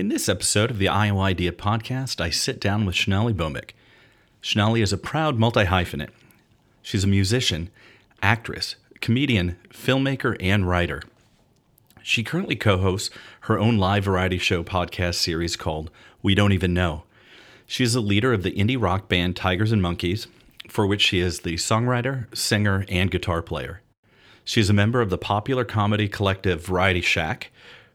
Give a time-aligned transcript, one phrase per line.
[0.00, 3.72] In this episode of the Iowa Idea podcast, I sit down with Shonali Bhowmik.
[4.42, 6.08] Shonali is a proud multi hyphenate.
[6.80, 7.68] She's a musician,
[8.22, 11.02] actress, comedian, filmmaker, and writer.
[12.02, 15.90] She currently co hosts her own live variety show podcast series called
[16.22, 17.02] We Don't Even Know.
[17.66, 20.28] She is the leader of the indie rock band Tigers and Monkeys,
[20.70, 23.82] for which she is the songwriter, singer, and guitar player.
[24.44, 27.50] She is a member of the popular comedy collective Variety Shac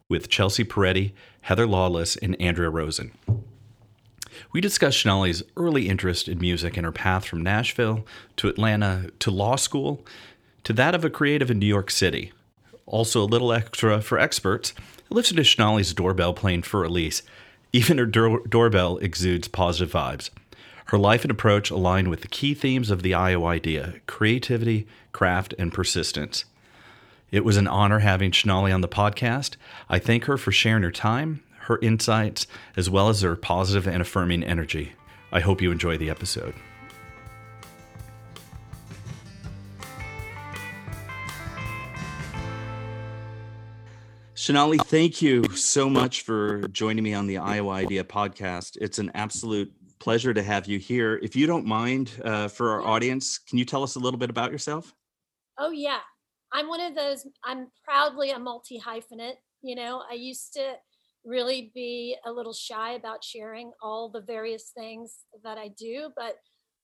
[0.07, 1.13] with Chelsea Peretti,
[1.45, 3.11] Heather Lawless, and Andrea Rosen.
[4.51, 8.03] We discuss Shonali's early interest in music and her path from Nashville
[8.37, 10.03] to Atlanta to law school
[10.63, 12.33] to that of a creative in New York City.
[12.87, 14.73] Also, a little extra for experts.
[15.11, 17.21] Listen to Shonali's doorbell playing Fur Elise.
[17.71, 20.31] Even her door- doorbell exudes positive vibes.
[20.85, 25.53] Her life and approach align with the key themes of the Iowa idea creativity, craft,
[25.59, 26.45] and persistence.
[27.31, 29.57] It was an honor having Sonali on the podcast.
[29.89, 34.01] I thank her for sharing her time, her insights, as well as her positive and
[34.01, 34.93] affirming energy.
[35.31, 36.53] I hope you enjoy the episode.
[44.35, 48.77] Shonali, thank you so much for joining me on the Iowa Idea podcast.
[48.79, 51.19] It's an absolute pleasure to have you here.
[51.23, 54.29] If you don't mind, uh, for our audience, can you tell us a little bit
[54.29, 54.93] about yourself?
[55.57, 55.97] Oh, yeah.
[56.53, 59.37] I'm one of those, I'm proudly a multi hyphenate.
[59.63, 60.75] You know, I used to
[61.25, 66.37] really be a little shy about sharing all the various things that I do, but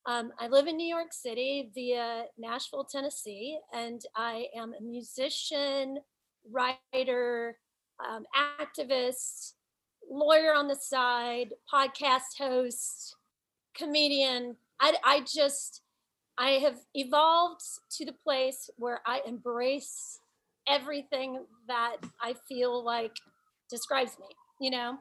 [0.04, 5.98] um, I live in New York City via Nashville, Tennessee, and I am a musician,
[6.50, 7.56] writer,
[8.04, 8.24] um,
[8.60, 9.52] activist,
[10.10, 13.14] lawyer on the side, podcast host,
[13.76, 14.56] comedian.
[14.80, 15.82] I, I just,
[16.36, 17.62] I have evolved
[17.98, 20.18] to the place where I embrace
[20.66, 23.16] everything that I feel like
[23.72, 24.26] describes me,
[24.60, 24.98] you know?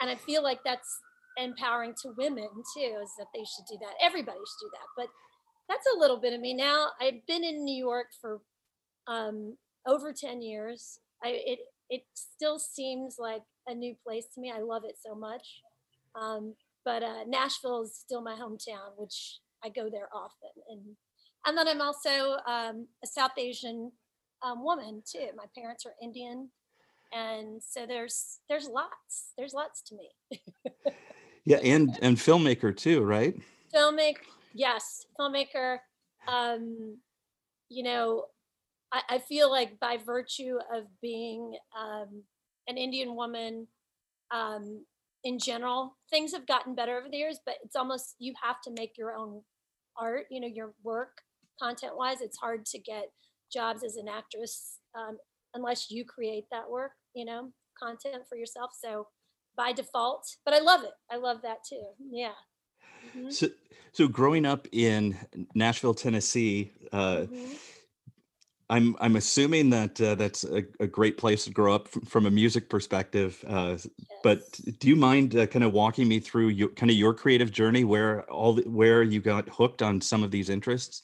[0.00, 1.00] And I feel like that's
[1.38, 3.94] empowering to women too, is that they should do that.
[4.02, 4.88] Everybody should do that.
[4.96, 5.06] But
[5.68, 6.88] that's a little bit of me now.
[7.00, 8.40] I've been in New York for
[9.06, 9.56] um,
[9.86, 10.98] over 10 years.
[11.22, 14.52] I, it, it still seems like a new place to me.
[14.54, 15.60] I love it so much.
[16.20, 20.50] Um, but uh, Nashville is still my hometown, which I go there often.
[20.68, 20.96] And
[21.46, 23.92] and then I'm also um, a South Asian
[24.42, 25.28] um, woman too.
[25.36, 26.50] My parents are Indian,
[27.14, 29.32] and so there's there's lots.
[29.38, 30.40] There's lots to me.
[31.44, 33.34] yeah, and and filmmaker too, right?
[33.74, 34.16] Filmmaker,
[34.52, 35.78] yes, filmmaker.
[36.26, 36.98] Um,
[37.68, 38.24] you know,
[38.92, 42.22] I, I feel like by virtue of being um,
[42.68, 43.66] an Indian woman,
[44.30, 44.84] um,
[45.22, 48.70] in general, things have gotten better over the years, but it's almost you have to
[48.70, 49.42] make your own
[49.98, 51.22] art, you know, your work
[51.60, 52.20] content wise.
[52.20, 53.06] It's hard to get
[53.52, 55.18] jobs as an actress um,
[55.54, 58.70] unless you create that work, you know, content for yourself.
[58.78, 59.08] So
[59.56, 60.92] by default, but I love it.
[61.10, 61.82] I love that too.
[62.10, 62.32] Yeah.
[63.16, 63.30] Mm-hmm.
[63.30, 63.48] So,
[63.92, 65.16] so growing up in
[65.54, 67.52] Nashville, Tennessee, uh, mm-hmm
[68.70, 72.26] I'm I'm assuming that uh, that's a, a, great place to grow up from, from
[72.26, 73.44] a music perspective.
[73.46, 73.88] Uh, yes.
[74.22, 74.40] But
[74.78, 77.84] do you mind uh, kind of walking me through your kind of your creative journey,
[77.84, 81.02] where all the, where you got hooked on some of these interests?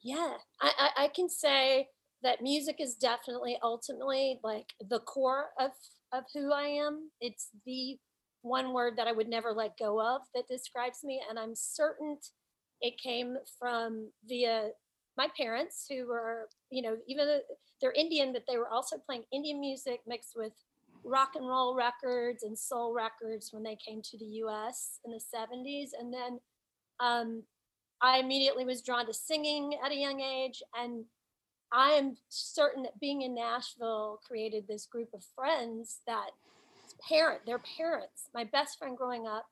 [0.00, 1.88] Yeah, I, I, I can say
[2.22, 5.72] that music is definitely ultimately like the core of
[6.12, 7.10] of who I am.
[7.20, 7.98] It's the
[8.42, 12.18] one word that I would never let go of that describes me, and I'm certain
[12.82, 14.70] it came from via
[15.16, 17.40] my parents who were you know even
[17.80, 20.52] they're indian but they were also playing indian music mixed with
[21.04, 25.20] rock and roll records and soul records when they came to the us in the
[25.20, 26.40] 70s and then
[27.00, 27.42] um,
[28.00, 31.04] i immediately was drawn to singing at a young age and
[31.72, 36.30] i am certain that being in nashville created this group of friends that
[37.08, 39.46] parent their parents my best friend growing up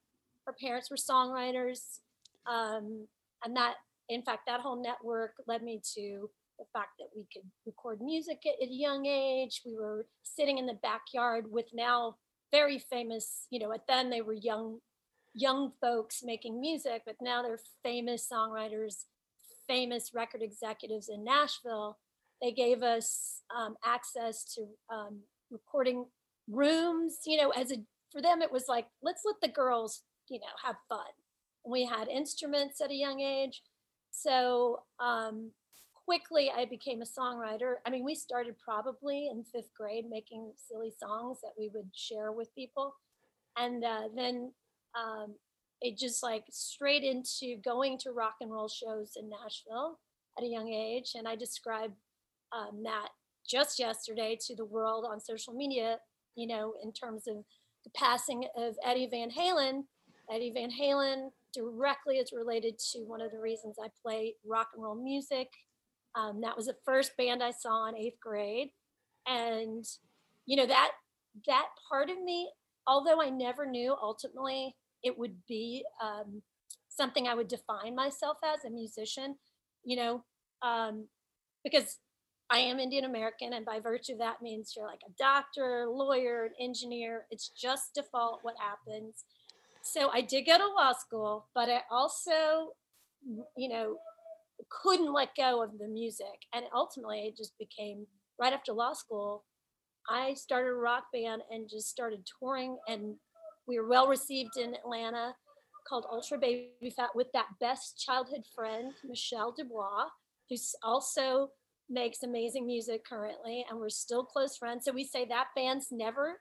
[0.47, 1.99] her parents were songwriters
[2.47, 3.07] um,
[3.45, 3.75] and that
[4.11, 6.29] in fact, that whole network led me to
[6.59, 9.63] the fact that we could record music at, a young age.
[9.65, 12.17] We were sitting in the backyard with now
[12.53, 14.81] very famous, you know, at then they were young,
[15.33, 19.05] young folks making music, but now they're famous songwriters,
[19.69, 21.97] famous record executives in Nashville.
[22.43, 25.21] They gave us um, access to um,
[25.51, 26.07] recording
[26.49, 27.77] rooms, you know, as a
[28.13, 31.07] for them it was like let's let the girls you know have fun.
[31.65, 33.63] We had instruments at a young age.
[34.11, 35.53] So um,
[36.05, 37.75] quickly i became a songwriter.
[37.87, 42.33] I mean we started probably in fifth grade making silly songs that we would share
[42.33, 42.95] with people.
[43.57, 44.53] And uh, then
[44.99, 45.35] um,
[45.81, 49.99] it just like straight into going to rock and roll shows in nashville
[50.37, 51.95] at a young age and i described
[52.53, 53.09] um, that
[53.49, 55.99] just yesterday to the world on social media
[56.37, 57.37] you know in terms of
[57.85, 59.85] the passing of eddie van halen.
[60.33, 64.83] Eddie van halen directly is related to one of the reasons i play rock and
[64.83, 65.49] roll music.
[66.15, 68.69] Um, that was the first band i saw in eighth grade.
[69.27, 69.85] And
[70.47, 70.91] you know that
[71.47, 72.51] that part of me
[72.87, 76.43] although i never knew ultimately it would be um,
[76.89, 79.37] something I would define myself as a musician,
[79.85, 80.25] you know,
[80.63, 81.07] um,
[81.65, 81.99] because
[82.51, 86.47] I am Indian American, and by virtue of that means you're like a doctor, lawyer,
[86.47, 87.27] an engineer.
[87.31, 89.25] It's just default what happens.
[89.83, 92.73] So I did go to law school, but I also,
[93.57, 93.97] you know,
[94.69, 96.27] couldn't let go of the music.
[96.53, 98.07] And ultimately, it just became
[98.39, 99.45] right after law school.
[100.09, 103.15] I started a rock band and just started touring and
[103.69, 105.35] we were well received in Atlanta
[105.89, 110.09] called Ultra Baby Fat with that best childhood friend, Michelle Dubois,
[110.49, 111.51] who's also
[111.91, 114.85] makes amazing music currently, and we're still close friends.
[114.85, 116.41] So we say that band's never,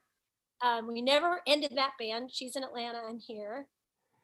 [0.64, 2.30] um, we never ended that band.
[2.32, 3.68] She's in Atlanta, I'm here.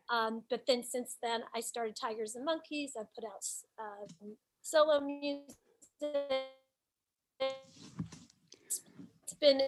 [0.09, 2.93] Um, but then since then, I started Tigers and Monkeys.
[2.97, 3.43] I've put out
[3.79, 4.05] uh,
[4.61, 5.55] solo music.
[9.23, 9.61] It's been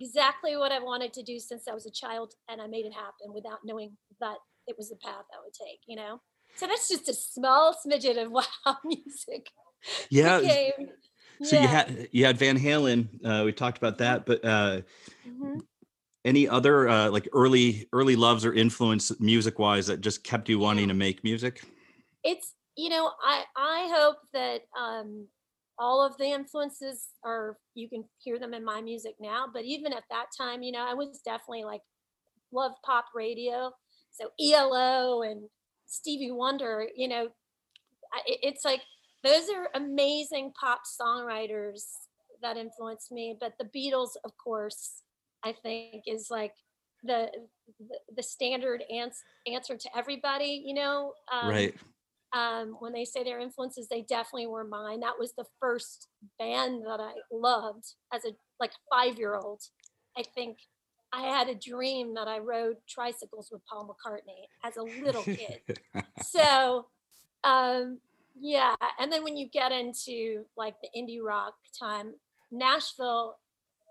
[0.00, 2.92] exactly what I wanted to do since I was a child, and I made it
[2.92, 5.80] happen without knowing that it was the path I would take.
[5.86, 6.20] You know,
[6.56, 9.50] so that's just a small smidget of wow music.
[10.10, 10.40] Yeah.
[11.42, 11.62] So yeah.
[11.62, 13.08] you had you had Van Halen.
[13.24, 14.82] Uh, we talked about that, but uh,
[15.26, 15.60] mm-hmm.
[16.24, 20.58] any other uh, like early early loves or influence music wise that just kept you
[20.58, 21.62] wanting to make music?
[22.22, 25.28] It's you know I I hope that um,
[25.80, 29.92] all of the influences are you can hear them in my music now but even
[29.92, 31.80] at that time you know i was definitely like
[32.52, 33.72] love pop radio
[34.12, 35.48] so elo and
[35.86, 37.28] stevie wonder you know
[38.26, 38.82] it's like
[39.22, 41.82] those are amazing pop songwriters
[42.42, 45.02] that influenced me but the beatles of course
[45.44, 46.52] i think is like
[47.02, 47.28] the
[47.78, 51.74] the, the standard ans- answer to everybody you know um, right
[52.32, 55.00] um, when they say their influences, they definitely were mine.
[55.00, 56.08] That was the first
[56.38, 58.30] band that I loved as a
[58.60, 59.62] like five year old.
[60.16, 60.58] I think
[61.12, 65.60] I had a dream that I rode tricycles with Paul McCartney as a little kid.
[66.22, 66.86] so,
[67.42, 67.98] um,
[68.40, 68.74] yeah.
[68.98, 72.14] And then when you get into like the indie rock time,
[72.50, 73.36] Nashville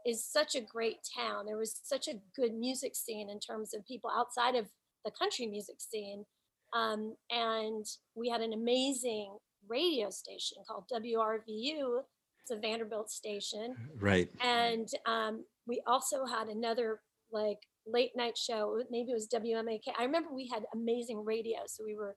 [0.06, 1.46] is such a great town.
[1.46, 4.68] There was such a good music scene in terms of people outside of
[5.06, 6.25] the country music scene
[6.74, 7.86] um, and
[8.16, 9.38] we had an amazing
[9.68, 12.02] radio station called WRVU.
[12.42, 13.75] It's a Vanderbilt station.
[14.00, 14.30] Right.
[14.42, 18.81] And um, we also had another like late night show.
[18.90, 19.81] Maybe it was WMAK.
[19.98, 21.60] I remember we had amazing radio.
[21.68, 22.16] So we were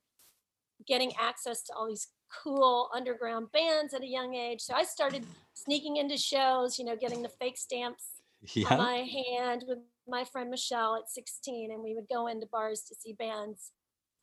[0.86, 2.08] getting access to all these
[2.42, 4.60] cool underground bands at a young age.
[4.60, 5.24] So I started
[5.54, 8.22] sneaking into shows, you know, getting the fake stamps
[8.54, 8.68] yeah.
[8.70, 11.70] on my hand with my friend Michelle at 16.
[11.72, 13.72] And we would go into bars to see bands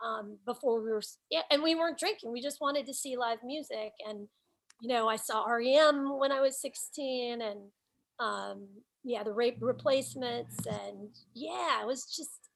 [0.04, 2.32] um, before we were yeah, and we weren't drinking.
[2.32, 3.94] We just wanted to see live music.
[4.08, 4.28] And
[4.82, 7.60] you know, I saw REM when I was 16, and
[8.20, 8.68] um,
[9.04, 12.50] yeah, the rape replacements, and yeah, it was just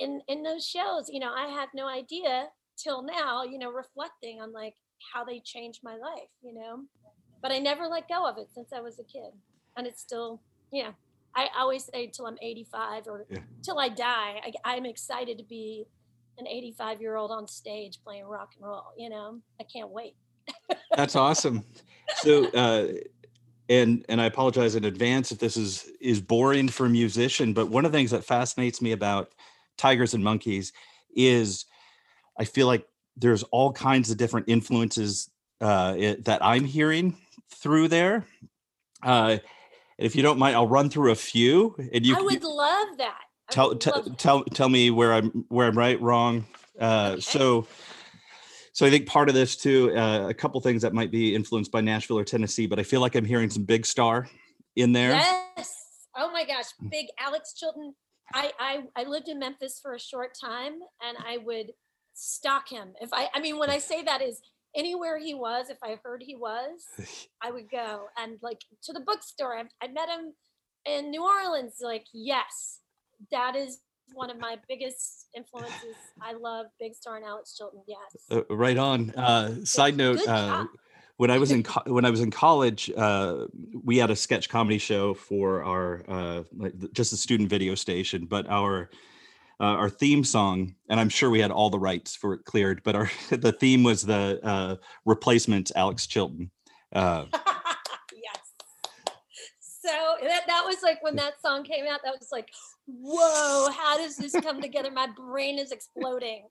[0.00, 1.08] in in those shows.
[1.10, 3.42] You know, I had no idea till now.
[3.44, 4.74] You know, reflecting on like
[5.12, 6.30] how they changed my life.
[6.42, 6.80] You know,
[7.42, 9.32] but I never let go of it since I was a kid,
[9.76, 10.40] and it's still
[10.72, 10.92] yeah.
[11.34, 13.40] I always say till I'm 85 or yeah.
[13.62, 15.84] till I die, I, I'm excited to be
[16.38, 18.92] an 85 year old on stage playing rock and roll.
[18.96, 20.16] You know, I can't wait.
[20.96, 21.64] That's awesome.
[22.16, 22.88] So, uh,
[23.68, 27.68] and and I apologize in advance if this is is boring for a musician, but
[27.68, 29.32] one of the things that fascinates me about
[29.76, 30.72] tigers and monkeys
[31.14, 31.66] is
[32.38, 37.16] I feel like there's all kinds of different influences uh, it, that I'm hearing
[37.54, 38.26] through there.
[39.02, 39.38] Uh,
[39.98, 41.74] if you don't mind, I'll run through a few.
[41.92, 45.66] And you, I would you, love that tell tell tell tell me where I'm where
[45.66, 46.46] I'm right, wrong.
[46.80, 47.20] Uh, okay.
[47.20, 47.66] So,
[48.72, 51.72] so I think part of this too, uh, a couple things that might be influenced
[51.72, 54.28] by Nashville or Tennessee, but I feel like I'm hearing some Big Star
[54.74, 55.12] in there.
[55.12, 55.72] Yes.
[56.16, 57.94] Oh my gosh, big Alex Chilton.
[58.32, 60.74] I I I lived in Memphis for a short time,
[61.06, 61.72] and I would
[62.16, 62.94] stalk him.
[63.00, 64.40] If I I mean when I say that is
[64.74, 66.84] anywhere he was, if I heard he was,
[67.42, 69.56] I would go and like to the bookstore.
[69.56, 70.32] I, I met him
[70.84, 71.76] in New Orleans.
[71.80, 72.80] Like yes,
[73.30, 73.78] that is
[74.14, 75.96] one of my biggest influences.
[76.20, 77.82] I love Big Star and Alex Chilton.
[77.86, 77.98] Yes.
[78.30, 79.10] Uh, right on.
[79.10, 80.64] Uh, side note: uh,
[81.18, 83.46] when I was in co- when I was in college, uh,
[83.84, 88.24] we had a sketch comedy show for our uh, like just a student video station,
[88.26, 88.90] but our
[89.60, 92.82] uh, our theme song, and I'm sure we had all the rights for it cleared,
[92.84, 96.50] but our the theme was the uh, replacement Alex Chilton.
[96.92, 98.38] Uh, yes.
[99.60, 102.50] So that, that was like when that song came out, that was like,
[102.86, 104.90] whoa, how does this come together?
[104.90, 106.46] My brain is exploding.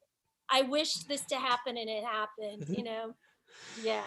[0.50, 3.14] I wish this to happen and it happened, you know?
[3.82, 4.04] Yeah.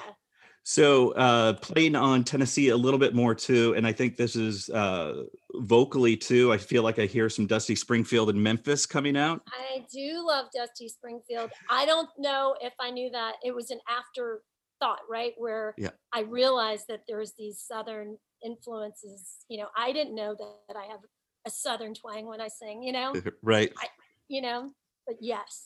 [0.65, 4.69] So uh, playing on Tennessee a little bit more too, and I think this is
[4.69, 5.25] uh,
[5.55, 6.53] vocally too.
[6.53, 9.41] I feel like I hear some Dusty Springfield and Memphis coming out.
[9.49, 11.51] I do love Dusty Springfield.
[11.71, 15.33] I don't know if I knew that it was an afterthought, right?
[15.39, 15.91] Where yeah.
[16.13, 19.45] I realized that there's these Southern influences.
[19.49, 21.01] You know, I didn't know that, that I have
[21.47, 22.83] a Southern twang when I sing.
[22.83, 23.73] You know, right?
[23.79, 23.87] I,
[24.29, 24.71] you know,
[25.07, 25.65] but yes.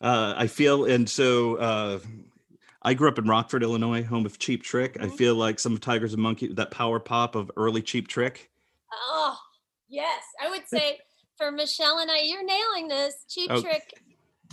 [0.00, 1.98] Uh, I feel, and so uh,
[2.82, 4.94] I grew up in Rockford, Illinois, home of Cheap Trick.
[4.94, 5.12] Mm-hmm.
[5.12, 8.50] I feel like some of Tigers and Monkey, that power pop of early Cheap Trick.
[8.92, 9.36] Oh,
[9.88, 10.22] yes.
[10.40, 10.98] I would say
[11.36, 13.24] for Michelle and I, you're nailing this.
[13.28, 13.60] Cheap oh.
[13.60, 13.94] Trick.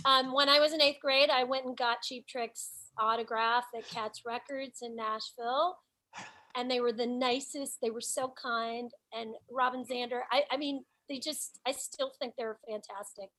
[0.04, 3.88] Um, when I was in eighth grade, I went and got Cheap Trick's autograph at
[3.88, 5.78] Cats Records in Nashville.
[6.54, 7.78] And they were the nicest.
[7.82, 8.90] They were so kind.
[9.12, 13.30] And Robin Zander, I, I mean, they just, I still think they're fantastic.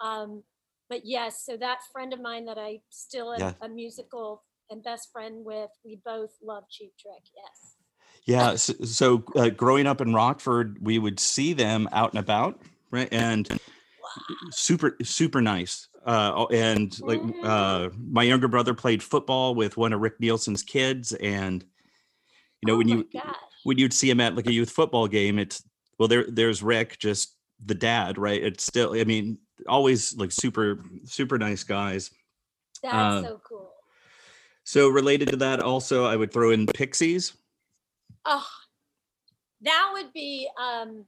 [0.00, 0.44] Um,
[0.92, 3.52] but yes, so that friend of mine that I still am yeah.
[3.62, 7.22] a musical and best friend with, we both love Cheap Trick.
[7.34, 7.76] Yes.
[8.26, 8.56] Yeah.
[8.56, 13.08] So, so uh, growing up in Rockford, we would see them out and about, right?
[13.10, 14.36] And wow.
[14.50, 15.88] super, super nice.
[16.04, 21.14] Uh, and like uh, my younger brother played football with one of Rick Nielsen's kids,
[21.14, 21.64] and
[22.60, 23.34] you know oh when you gosh.
[23.64, 25.62] when you'd see him at like a youth football game, it's
[25.98, 28.42] well there there's Rick, just the dad, right?
[28.42, 32.10] It's still, I mean, always like super super nice guys.
[32.82, 33.70] That's uh, so cool.
[34.64, 37.34] So related to that, also I would throw in Pixies.
[38.24, 38.46] Oh,
[39.62, 41.06] that would be um,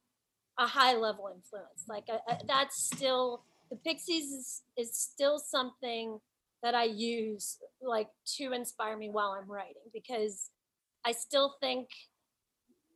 [0.58, 1.84] a high level influence.
[1.88, 6.20] Like a, a, that's still the Pixies is, is still something
[6.62, 10.50] that I use like to inspire me while I'm writing because
[11.04, 11.88] I still think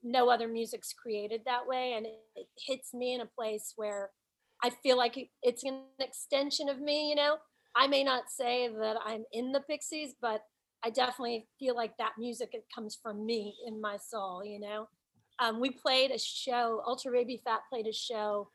[0.02, 4.10] no other music's created that way and it, it hits me in a place where
[4.62, 7.36] I feel like it's an extension of me, you know.
[7.76, 10.42] I may not say that I'm in the Pixies, but
[10.84, 14.88] I definitely feel like that music it comes from me in my soul, you know.
[15.38, 18.48] Um, we played a show, Ultra Baby Fat played a show.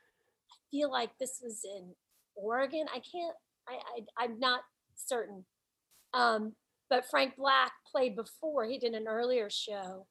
[0.51, 1.93] I feel like this was in
[2.35, 2.85] Oregon.
[2.93, 3.35] I can't,
[3.67, 4.61] I, I I'm not
[4.95, 5.45] certain.
[6.13, 6.53] Um,
[6.89, 8.65] but Frank Black played before.
[8.65, 10.05] He did an earlier show,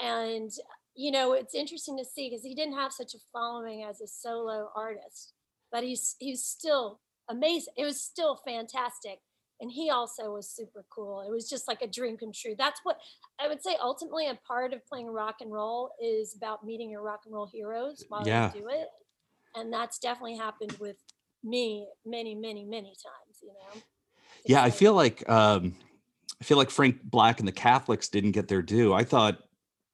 [0.00, 0.50] and
[0.98, 4.08] you know, it's interesting to see because he didn't have such a following as a
[4.08, 5.32] solo artist,
[5.70, 6.98] but he's he's still
[7.30, 7.72] amazing.
[7.78, 9.20] It was still fantastic.
[9.60, 11.20] And he also was super cool.
[11.20, 12.56] It was just like a dream come true.
[12.58, 12.98] That's what
[13.40, 17.02] I would say ultimately a part of playing rock and roll is about meeting your
[17.02, 18.52] rock and roll heroes while yeah.
[18.52, 18.88] you do it.
[19.54, 20.96] And that's definitely happened with
[21.44, 23.80] me many, many, many times, you know.
[24.46, 25.76] yeah, I feel like um
[26.40, 28.92] I feel like Frank Black and the Catholics didn't get their due.
[28.92, 29.38] I thought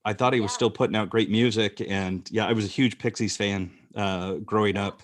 [0.04, 2.98] I thought he was still putting out great music, and yeah, I was a huge
[2.98, 5.02] Pixies fan uh, growing up.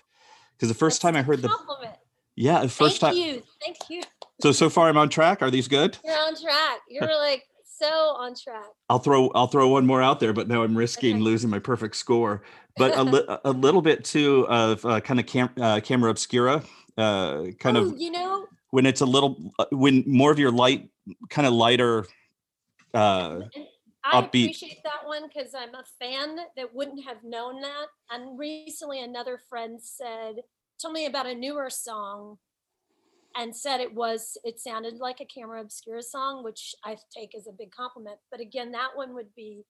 [0.57, 1.95] Because the first That's time I heard compliment.
[1.95, 3.23] the yeah, the first Thank time.
[3.23, 4.02] Thank you, thank you.
[4.42, 5.42] So so far, I'm on track.
[5.42, 5.97] Are these good?
[6.04, 6.80] You're on track.
[6.88, 8.66] You're like so on track.
[8.90, 11.23] I'll throw I'll throw one more out there, but now I'm risking okay.
[11.23, 12.42] losing my perfect score.
[12.76, 16.62] But a, li- a little bit too of uh, kind of cam- uh, camera obscura,
[16.99, 20.50] uh, kind oh, of you know when it's a little uh, when more of your
[20.50, 20.88] light
[21.28, 22.07] kind of lighter
[22.95, 23.40] uh
[24.04, 24.45] I upbeat.
[24.45, 27.87] appreciate that one because I'm a fan that wouldn't have known that.
[28.11, 30.37] And recently, another friend said,
[30.80, 32.38] told me about a newer song
[33.37, 37.47] and said it was, it sounded like a Camera Obscura song, which I take as
[37.47, 38.19] a big compliment.
[38.30, 39.64] But again, that one would be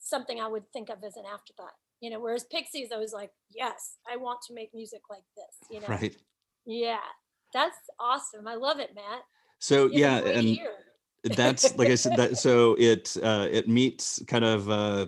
[0.00, 3.30] something I would think of as an afterthought, you know, whereas Pixies, I was like,
[3.54, 5.86] yes, I want to make music like this, you know?
[5.86, 6.16] Right.
[6.66, 6.98] Yeah.
[7.54, 8.46] That's awesome.
[8.46, 9.22] I love it, Matt.
[9.58, 10.18] So, yeah.
[10.18, 10.72] And, ear
[11.24, 15.06] that's like I said that so it uh, it meets kind of uh,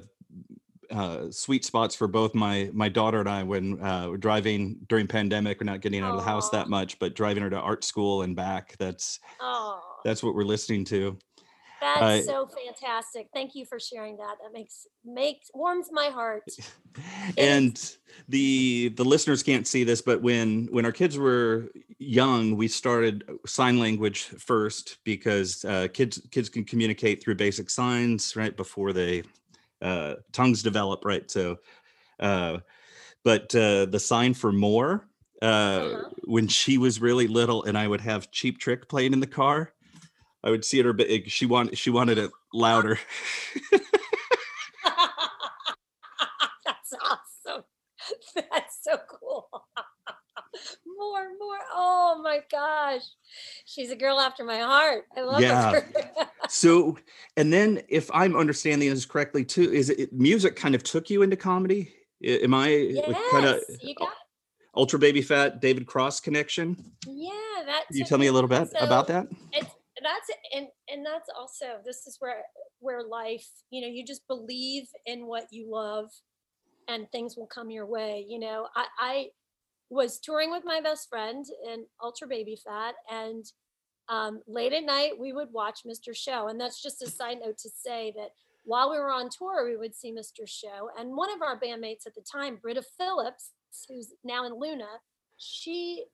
[0.91, 5.07] uh, sweet spots for both my my daughter and I when uh, we're driving during
[5.07, 5.61] pandemic.
[5.61, 8.23] We're not getting out of the house that much, but driving her to art school
[8.23, 8.77] and back.
[8.79, 9.79] That's Aww.
[10.05, 11.17] that's what we're listening to.
[11.81, 13.29] That's uh, so fantastic.
[13.33, 14.37] Thank you for sharing that.
[14.43, 16.45] That makes makes warms my heart.
[17.39, 17.97] and
[18.29, 21.69] the the listeners can't see this, but when when our kids were
[21.99, 28.37] young, we started sign language first because uh, kids kids can communicate through basic signs
[28.37, 29.23] right before they
[29.83, 31.31] uh, tongues develop, right?
[31.31, 31.59] So
[32.19, 32.59] uh,
[33.25, 35.09] but uh, the sign for more
[35.43, 36.11] uh, Uh-huh.
[36.25, 39.73] when she was really little, and I would have Cheap Trick playing in the car.
[40.43, 41.29] I would see it her big.
[41.31, 42.99] She wanted she wanted it louder.
[46.65, 47.65] That's awesome.
[48.35, 49.49] That's so cool.
[50.99, 51.59] more, more.
[51.75, 53.03] Oh my gosh.
[53.65, 55.05] She's a girl after my heart.
[55.17, 55.73] I love Yeah.
[55.81, 55.87] her.
[56.49, 56.97] so,
[57.37, 61.23] and then if I'm understanding this correctly too, is it music kind of took you
[61.23, 61.93] into comedy?
[62.25, 64.13] I- Am I kind of you got
[64.77, 66.77] ultra baby fat David Cross connection?
[67.07, 67.31] yeah,
[67.67, 69.27] that's Can you tell me a little bit about that?
[69.53, 69.71] it's
[70.03, 72.43] that's and and that's also this is where
[72.81, 76.11] where life you know you just believe in what you love
[76.89, 78.69] and things will come your way you know?
[78.75, 79.27] I i
[79.91, 83.45] was touring with my best friend in ultra baby fat and
[84.09, 87.59] um, late at night we would watch mr show and that's just a side note
[87.59, 88.31] to say that
[88.65, 92.07] while we were on tour we would see mr show and one of our bandmates
[92.07, 93.51] at the time britta phillips
[93.89, 94.87] who's now in luna
[95.39, 96.05] she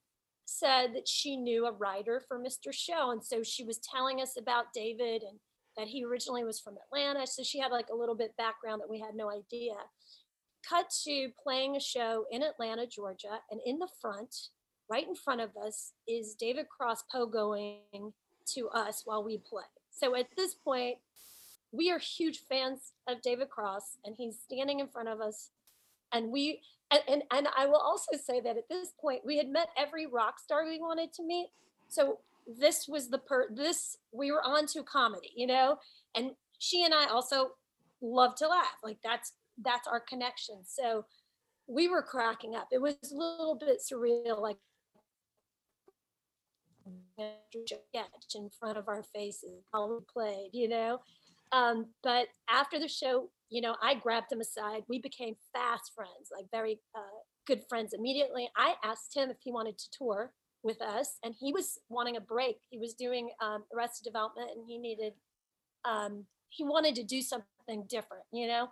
[0.47, 2.73] said that she knew a writer for Mr.
[2.73, 3.11] Show.
[3.11, 5.39] And so she was telling us about David and
[5.77, 7.27] that he originally was from Atlanta.
[7.27, 9.75] So she had like a little bit background that we had no idea.
[10.67, 13.41] Cut to playing a show in Atlanta, Georgia.
[13.51, 14.35] And in the front,
[14.91, 18.13] right in front of us, is David Cross pogoing
[18.55, 19.65] to us while we play.
[19.91, 20.99] So at this point,
[21.73, 25.51] we are huge fans of David Cross, and he's standing in front of us.
[26.13, 29.49] And we and, and and I will also say that at this point we had
[29.49, 31.49] met every rock star we wanted to meet.
[31.89, 35.79] So this was the per this we were on to comedy, you know,
[36.15, 37.51] and she and I also
[38.01, 38.79] love to laugh.
[38.83, 40.57] Like that's that's our connection.
[40.65, 41.07] So
[41.67, 42.69] we were cracking up.
[42.71, 44.59] It was a little bit surreal, like
[47.19, 51.01] in front of our faces while we played, you know.
[51.53, 54.83] Um, but after the show, you know, I grabbed him aside.
[54.89, 58.49] We became fast friends, like very uh, good friends immediately.
[58.57, 62.21] I asked him if he wanted to tour with us, and he was wanting a
[62.21, 62.57] break.
[62.71, 65.13] He was doing um, Arrested Development, and he needed,
[65.85, 68.69] um, he wanted to do something different, you know.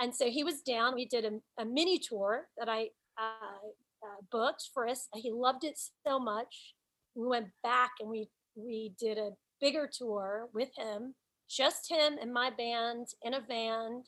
[0.00, 0.94] And so he was down.
[0.94, 3.66] We did a, a mini tour that I uh,
[4.04, 5.08] uh, booked for us.
[5.14, 6.74] He loved it so much.
[7.14, 11.14] We went back and we we did a bigger tour with him
[11.52, 14.02] just him and my band in a van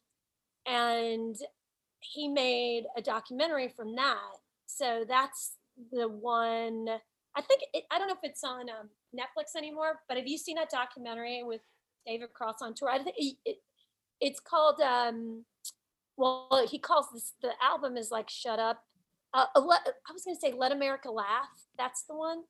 [0.67, 1.37] and
[2.01, 4.19] he made a documentary from that.
[4.67, 5.57] So that's
[5.93, 6.87] the one
[7.37, 10.39] i think it, i don't know if it's on um, netflix anymore but have you
[10.39, 11.61] seen that documentary with
[12.07, 12.89] david cross on tour?
[12.89, 13.57] I think it, it,
[14.21, 15.45] it's called um
[16.17, 18.85] well he calls this the album is like shut up
[19.33, 21.49] uh, i was going to say let america laugh
[21.79, 22.43] that's the one.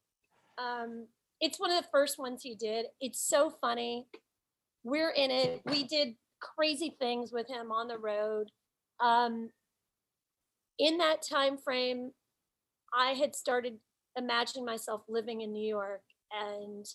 [0.59, 1.07] Um
[1.41, 2.87] it's one of the first ones he did.
[3.01, 4.07] It's so funny.
[4.83, 5.63] We're in it.
[5.67, 6.15] We did
[6.57, 8.51] crazy things with him on the road.
[9.01, 9.51] Um,
[10.79, 12.13] in that time frame,
[12.93, 13.79] I had started
[14.17, 16.03] imagining myself living in New York,
[16.33, 16.87] and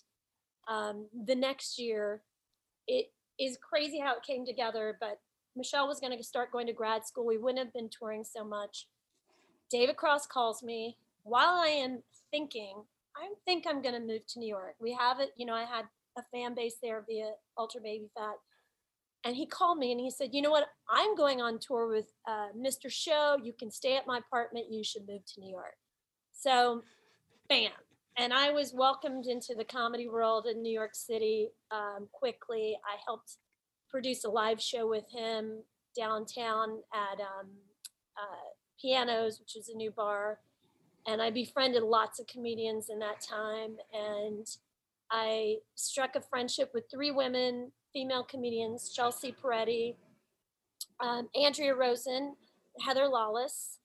[0.68, 2.22] um, the next year,
[2.86, 3.06] it
[3.38, 4.96] is crazy how it came together.
[5.00, 5.18] But
[5.56, 7.26] Michelle was going to start going to grad school.
[7.26, 8.86] We wouldn't have been touring so much.
[9.70, 12.82] David Cross calls me while I am thinking.
[13.16, 14.74] I think I'm going to move to New York.
[14.80, 15.30] We have it.
[15.36, 15.84] You know, I had
[16.16, 18.36] a fan base there via Ultra Baby Fat.
[19.24, 20.68] And he called me and he said, You know what?
[20.88, 22.90] I'm going on tour with uh, Mr.
[22.90, 23.36] Show.
[23.42, 24.66] You can stay at my apartment.
[24.70, 25.76] You should move to New York.
[26.32, 26.84] So,
[27.48, 27.72] bam.
[28.16, 32.78] And I was welcomed into the comedy world in New York City um, quickly.
[32.84, 33.36] I helped
[33.88, 35.62] produce a live show with him
[35.96, 37.48] downtown at um,
[38.16, 40.38] uh, Pianos, which is a new bar.
[41.06, 43.76] And I befriended lots of comedians in that time.
[43.92, 44.46] And
[45.10, 49.94] I struck a friendship with three women, female comedians Chelsea Peretti,
[51.00, 52.34] um, Andrea Rosen,
[52.84, 53.78] Heather Lawless.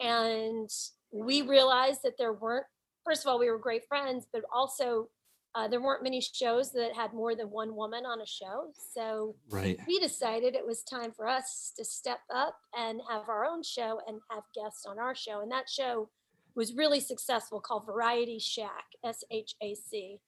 [0.00, 0.70] And
[1.12, 2.66] we realized that there weren't,
[3.04, 5.08] first of all, we were great friends, but also
[5.54, 8.72] uh, there weren't many shows that had more than one woman on a show.
[8.94, 9.78] So Right.
[9.86, 14.00] we decided it was time for us to step up and have our own show
[14.06, 15.40] and have guests on our show.
[15.40, 16.08] And that show
[16.54, 20.18] was really successful called Variety Shac, S H A C.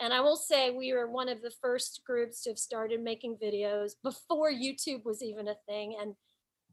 [0.00, 3.36] And I will say we were one of the first groups to have started making
[3.42, 5.96] videos before YouTube was even a thing.
[6.00, 6.14] And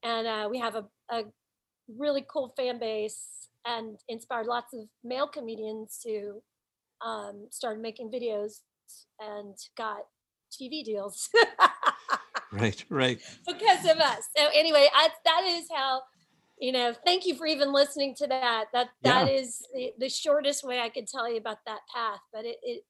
[0.03, 1.23] and uh, we have a, a
[1.87, 6.41] really cool fan base and inspired lots of male comedians to
[7.05, 8.61] um, start making videos
[9.19, 9.99] and got
[10.51, 11.29] TV deals
[12.51, 12.83] Right.
[12.89, 13.21] Right.
[13.47, 14.27] because of us.
[14.35, 16.01] So anyway, I, that is how
[16.59, 16.93] you know.
[17.05, 18.65] Thank you for even listening to that.
[18.73, 19.33] That that Yeah.
[19.33, 22.19] is the, the shortest way I could tell you about that path.
[22.33, 22.83] But it it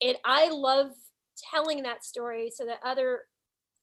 [0.00, 0.90] it I love
[1.52, 3.22] telling that story so that other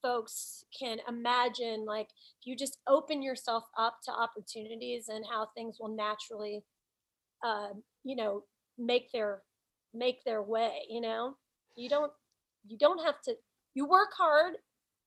[0.01, 2.07] folks can imagine like
[2.43, 6.63] you just open yourself up to opportunities and how things will naturally
[7.45, 7.69] uh,
[8.03, 8.43] you know
[8.77, 9.41] make their
[9.93, 11.35] make their way you know?
[11.75, 12.11] You don't
[12.67, 13.35] you don't have to
[13.73, 14.55] you work hard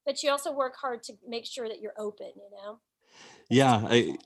[0.07, 2.79] but you also work hard to make sure that you're open you know?
[3.51, 4.17] Yeah i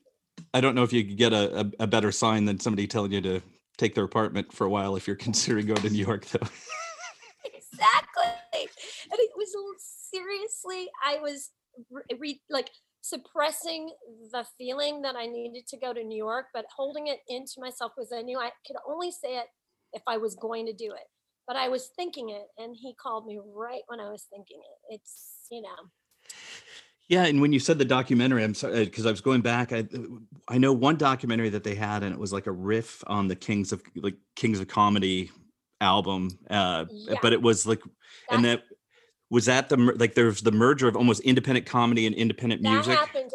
[0.54, 3.20] i don't know if you could get a, a better sign than somebody telling you
[3.20, 3.42] to
[3.78, 6.48] take their apartment for a while if you're considering going to new york though
[7.44, 8.68] exactly
[9.10, 9.54] and it was
[10.10, 11.50] seriously i was
[12.18, 13.90] re- like suppressing
[14.32, 17.92] the feeling that i needed to go to new york but holding it into myself
[17.96, 19.46] because i knew i could only say it
[19.92, 21.06] if i was going to do it
[21.48, 24.94] but I was thinking it, and he called me right when I was thinking it.
[24.94, 25.88] It's you know.
[27.08, 29.72] Yeah, and when you said the documentary, I'm sorry because I was going back.
[29.72, 29.88] I
[30.46, 33.36] I know one documentary that they had, and it was like a riff on the
[33.36, 35.30] Kings of like Kings of Comedy
[35.80, 36.38] album.
[36.50, 37.14] Uh, yeah.
[37.22, 37.92] But it was like, That's,
[38.30, 38.62] and that
[39.30, 42.94] was that the like there's the merger of almost independent comedy and independent that music.
[42.94, 43.30] That happened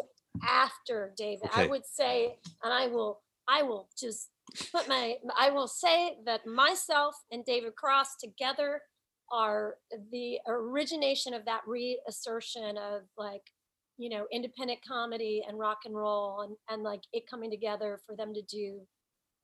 [0.46, 1.46] after David.
[1.46, 1.62] Okay.
[1.62, 4.30] I would say, and I will I will just
[4.72, 8.82] put my I will say that myself and David Cross together
[9.32, 9.76] are
[10.12, 13.42] the origination of that reassertion of like
[13.98, 18.16] you know independent comedy and rock and roll and and like it coming together for
[18.16, 18.80] them to do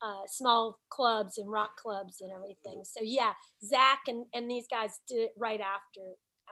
[0.01, 2.83] uh, small clubs and rock clubs and everything.
[2.83, 3.33] So yeah,
[3.63, 6.01] Zach and and these guys did it right after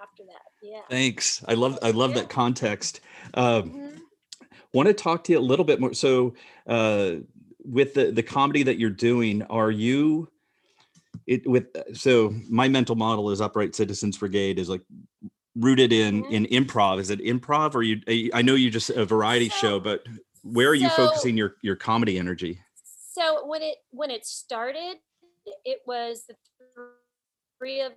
[0.01, 0.41] after that.
[0.61, 0.81] Yeah.
[0.89, 1.43] Thanks.
[1.47, 2.21] I love I love yeah.
[2.21, 3.01] that context.
[3.33, 3.97] Um, mm-hmm.
[4.73, 5.93] Want to talk to you a little bit more.
[5.93, 6.35] So
[6.67, 7.15] uh,
[7.63, 10.29] with the the comedy that you're doing, are you
[11.27, 14.81] it with so my mental model is upright citizens brigade is like
[15.55, 16.33] rooted in mm-hmm.
[16.33, 16.99] in improv.
[16.99, 18.01] Is it improv or you
[18.33, 20.03] i know you just a variety so, show but
[20.43, 22.59] where are so, you focusing your your comedy energy?
[23.13, 24.97] So when it when it started
[25.65, 26.35] it was the
[27.57, 27.93] three of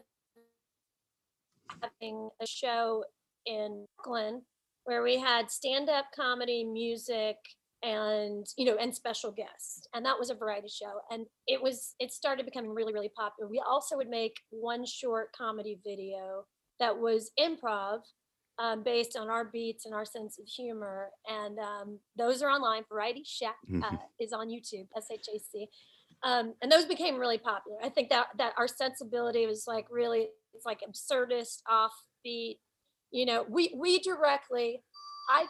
[1.83, 3.05] having a show
[3.47, 4.43] in brooklyn
[4.85, 7.37] where we had stand-up comedy music
[7.83, 11.95] and you know and special guests and that was a variety show and it was
[11.99, 13.49] it started becoming really really popular.
[13.51, 16.45] We also would make one short comedy video
[16.83, 18.01] that was improv
[18.59, 22.83] um, based on our beats and our sense of humor and um, those are online
[22.90, 23.97] variety shac uh, mm-hmm.
[24.21, 25.68] is on youtube s-h-a-c
[26.25, 30.29] um, and those became really popular i think that that our sensibility was like really
[30.55, 32.59] it's like absurdist offbeat
[33.11, 34.83] you know we we directly
[35.31, 35.47] i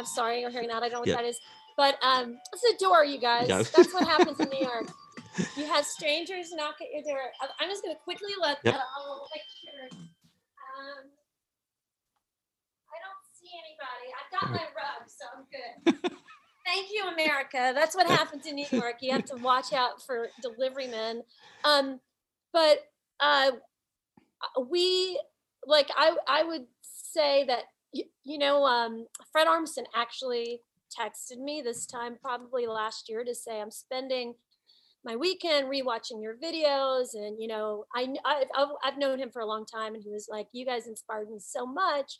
[0.00, 0.82] I'm sorry you're hearing that.
[0.82, 1.16] I don't know what yeah.
[1.16, 1.38] that is.
[1.76, 3.48] But um, it's a door, you guys.
[3.48, 4.86] That's what happens in New York.
[5.56, 7.22] You have strangers knock at your door.
[7.60, 8.74] I'm just going to quickly let yep.
[8.74, 8.84] that.
[8.96, 10.00] I'll make sure.
[10.00, 11.04] Um,
[12.90, 14.08] I don't see anybody.
[14.18, 16.10] I've got my rug, so I'm good.
[16.66, 17.72] Thank you, America.
[17.74, 18.96] That's what happens in New York.
[19.00, 21.22] You have to watch out for delivery men.
[21.64, 22.00] Um,
[22.52, 22.80] but
[23.18, 23.52] uh,
[24.68, 25.20] we
[25.66, 30.60] like I I would say that you, you know, um, Fred Armisen actually
[30.96, 34.34] texted me this time, probably last year, to say I'm spending
[35.04, 39.46] my weekend rewatching your videos, and you know, I I've, I've known him for a
[39.46, 42.18] long time, and he was like, "You guys inspired me so much,"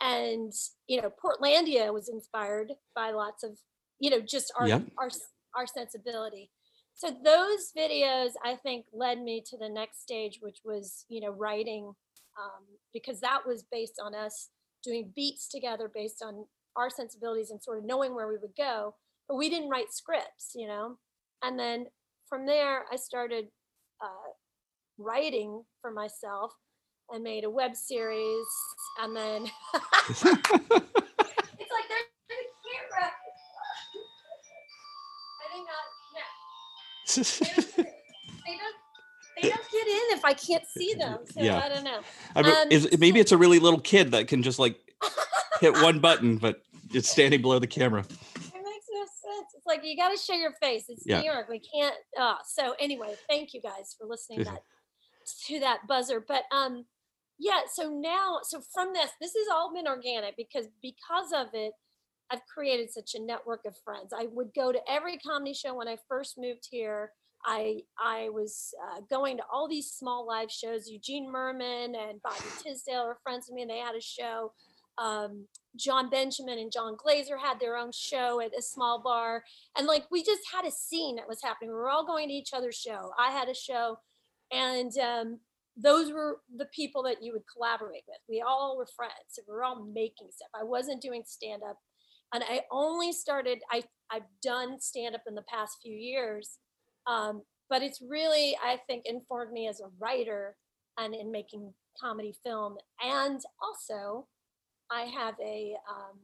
[0.00, 0.52] and
[0.86, 3.58] you know, Portlandia was inspired by lots of
[4.00, 4.82] you know just our yep.
[4.98, 5.10] our
[5.56, 6.50] our sensibility.
[6.94, 11.30] So those videos, I think, led me to the next stage, which was you know
[11.30, 11.92] writing,
[12.40, 14.48] um, because that was based on us
[14.82, 18.94] doing beats together based on our sensibilities and sort of knowing where we would go.
[19.28, 20.98] But we didn't write scripts, you know.
[21.42, 21.86] And then
[22.28, 23.46] from there, I started
[24.02, 24.32] uh,
[24.98, 26.52] writing for myself
[27.10, 28.46] and made a web series.
[29.00, 29.42] And then
[30.08, 30.44] it's like
[32.28, 33.10] there's a camera.
[35.40, 35.86] I did not.
[36.14, 36.24] No.
[38.46, 38.76] they don't
[39.40, 41.18] they don't get in if I can't see them.
[41.32, 41.58] So yeah.
[41.58, 42.00] I don't know.
[42.34, 44.76] I mean, um, is, maybe it's a really little kid that can just like
[45.60, 46.62] hit one button, but
[46.92, 48.00] it's standing below the camera.
[48.00, 48.08] It
[48.40, 49.54] makes no sense.
[49.54, 50.86] It's like you got to show your face.
[50.88, 51.20] It's yeah.
[51.20, 51.48] New York.
[51.48, 51.94] We can't.
[52.18, 54.62] Uh, so anyway, thank you guys for listening that,
[55.46, 56.24] to that buzzer.
[56.26, 56.86] But um,
[57.38, 57.60] yeah.
[57.72, 61.72] So now, so from this, this has all been organic because because of it.
[62.30, 64.12] I've created such a network of friends.
[64.14, 67.12] I would go to every comedy show when I first moved here.
[67.46, 70.88] I I was uh, going to all these small live shows.
[70.88, 74.52] Eugene Mirman and Bobby Tisdale are friends with me, and they had a show.
[74.98, 75.46] Um,
[75.78, 79.44] Jon Benjamin and Jon Glaser had their own show at a small bar,
[79.76, 81.70] and like we just had a scene that was happening.
[81.70, 83.12] We were all going to each other's show.
[83.18, 83.98] I had a show,
[84.52, 85.40] and um,
[85.76, 88.18] those were the people that you would collaborate with.
[88.28, 89.38] We all were friends.
[89.46, 90.48] We were all making stuff.
[90.54, 91.78] I wasn't doing stand up,
[92.34, 93.60] and I only started.
[93.70, 96.58] I I've done stand up in the past few years
[97.08, 100.56] um, but it's really, I think, informed me as a writer
[100.98, 102.76] and in making comedy film.
[103.02, 104.26] And also,
[104.90, 106.18] I have a um,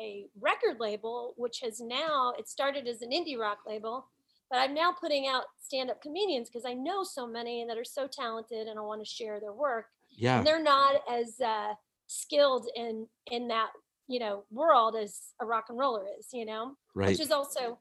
[0.00, 4.06] a record label, which has now it started as an indie rock label,
[4.50, 8.06] but I'm now putting out stand-up comedians because I know so many that are so
[8.06, 9.86] talented and I want to share their work.
[10.10, 10.38] Yeah.
[10.38, 11.74] And they're not as uh,
[12.06, 13.70] skilled in in that
[14.08, 17.08] you know world as a rock and roller is, you know, Right.
[17.10, 17.78] which is also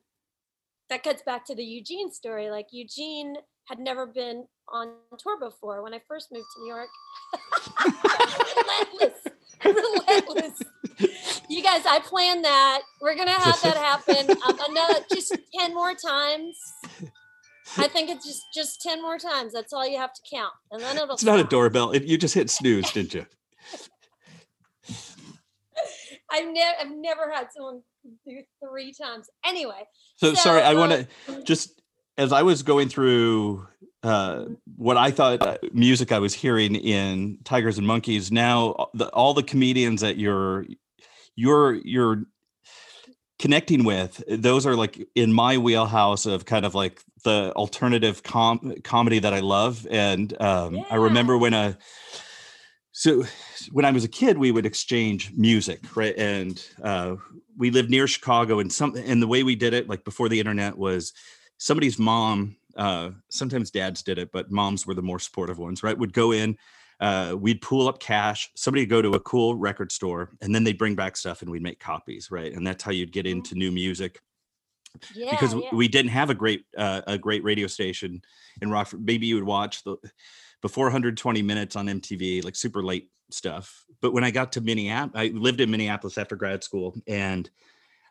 [0.89, 2.49] that cuts back to the Eugene story.
[2.49, 3.35] Like Eugene
[3.67, 6.89] had never been on tour before when I first moved to New York.
[8.55, 9.19] relentless,
[9.63, 10.61] relentless.
[11.49, 12.81] You guys, I planned that.
[13.01, 16.57] We're gonna have that happen um, another just ten more times.
[17.77, 19.53] I think it's just just ten more times.
[19.53, 21.13] That's all you have to count, and then it'll.
[21.15, 21.91] It's not a doorbell.
[21.91, 23.25] It, you just hit snooze, didn't you?
[26.31, 27.81] I've never, I've never had someone
[28.25, 29.29] do three times.
[29.45, 29.83] Anyway,
[30.17, 31.81] So, sorry, I want to just
[32.17, 33.67] as I was going through
[34.05, 34.45] uh,
[34.77, 38.31] what I thought uh, music I was hearing in Tigers and Monkeys.
[38.31, 40.65] Now, uh, the, all the comedians that you're
[41.35, 42.23] you're you're
[43.39, 48.75] connecting with, those are like in my wheelhouse of kind of like the alternative com-
[48.83, 49.87] comedy that I love.
[49.89, 51.75] And um, I remember when a
[52.91, 53.23] so
[53.71, 56.15] when I was a kid, we would exchange music, right?
[56.15, 57.15] And uh,
[57.57, 60.39] we lived near Chicago, and some and the way we did it, like before the
[60.39, 61.11] internet, was
[61.57, 62.55] somebody's mom.
[62.75, 65.97] Uh, sometimes dads did it, but moms were the more supportive ones, right?
[65.97, 66.57] Would go in,
[66.99, 68.49] uh, we'd pool up cash.
[68.55, 71.51] Somebody would go to a cool record store, and then they'd bring back stuff, and
[71.51, 72.53] we'd make copies, right?
[72.53, 74.21] And that's how you'd get into new music
[75.13, 75.69] yeah, because yeah.
[75.73, 78.21] we didn't have a great uh, a great radio station
[78.61, 79.05] in Rockford.
[79.05, 79.97] Maybe you would watch the
[80.61, 83.85] before 120 minutes on MTV, like super late stuff.
[84.01, 87.49] But when I got to Minneapolis, I lived in Minneapolis after grad school, and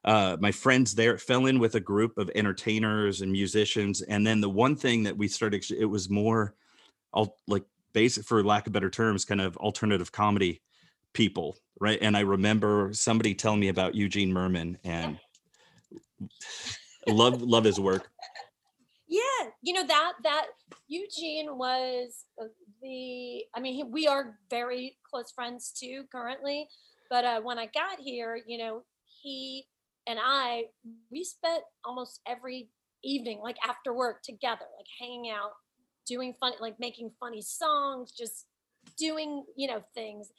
[0.05, 4.03] uh, my friends there fell in with a group of entertainers and musicians.
[4.03, 6.55] And then the one thing that we started, it was more,
[7.12, 10.61] all like basic, for lack of better terms, kind of alternative comedy
[11.14, 11.99] people, right?
[12.03, 15.19] And I remember somebody telling me about Eugene Merman and
[17.09, 18.11] love love his work.
[19.09, 19.21] Yeah,
[19.62, 20.47] you know that that
[20.88, 22.47] Eugene was uh,
[22.83, 23.45] the.
[23.55, 26.69] I mean, he, we are very close friends too currently.
[27.09, 28.83] But uh, when I got here, you know,
[29.23, 29.67] he
[30.07, 30.64] and I
[31.11, 32.69] we spent almost every
[33.03, 35.53] evening, like after work, together, like hanging out,
[36.07, 38.47] doing fun, like making funny songs, just
[38.97, 40.31] doing you know things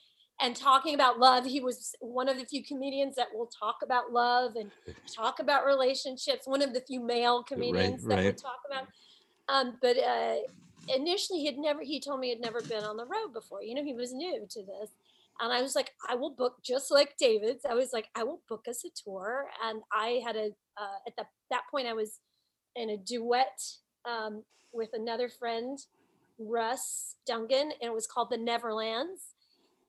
[0.42, 1.46] and talking about love.
[1.46, 4.72] He was one of the few comedians that will talk about love and
[5.14, 6.46] talk about relationships.
[6.46, 8.26] One of the few male comedians that right.
[8.26, 8.88] would talk about.
[9.48, 10.38] Um, but uh,
[10.94, 11.82] initially, he'd never.
[11.82, 13.62] He told me he'd never been on the road before.
[13.62, 14.92] You know, he was new to this,
[15.40, 17.66] and I was like, I will book just like David's.
[17.66, 21.16] I was like, I will book us a tour, and I had a uh, at
[21.18, 22.20] the, that point I was
[22.76, 23.62] in a duet
[24.06, 24.44] um,
[24.74, 25.80] with another friend,
[26.38, 29.32] Russ Duncan, and it was called the Neverlands.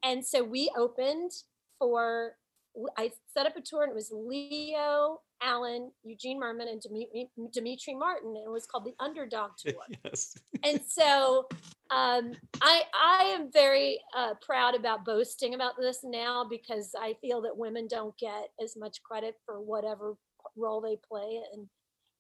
[0.04, 1.32] And so we opened
[1.78, 2.36] for,
[2.96, 7.94] I set up a tour and it was Leo, Allen, Eugene Mirman, and Demetri, Demetri
[7.94, 8.34] Martin.
[8.36, 9.74] And it was called the Underdog Tour.
[10.04, 10.36] yes.
[10.64, 11.46] and so
[11.90, 17.40] um, I, I am very uh, proud about boasting about this now because I feel
[17.42, 20.14] that women don't get as much credit for whatever
[20.56, 21.68] role they play in,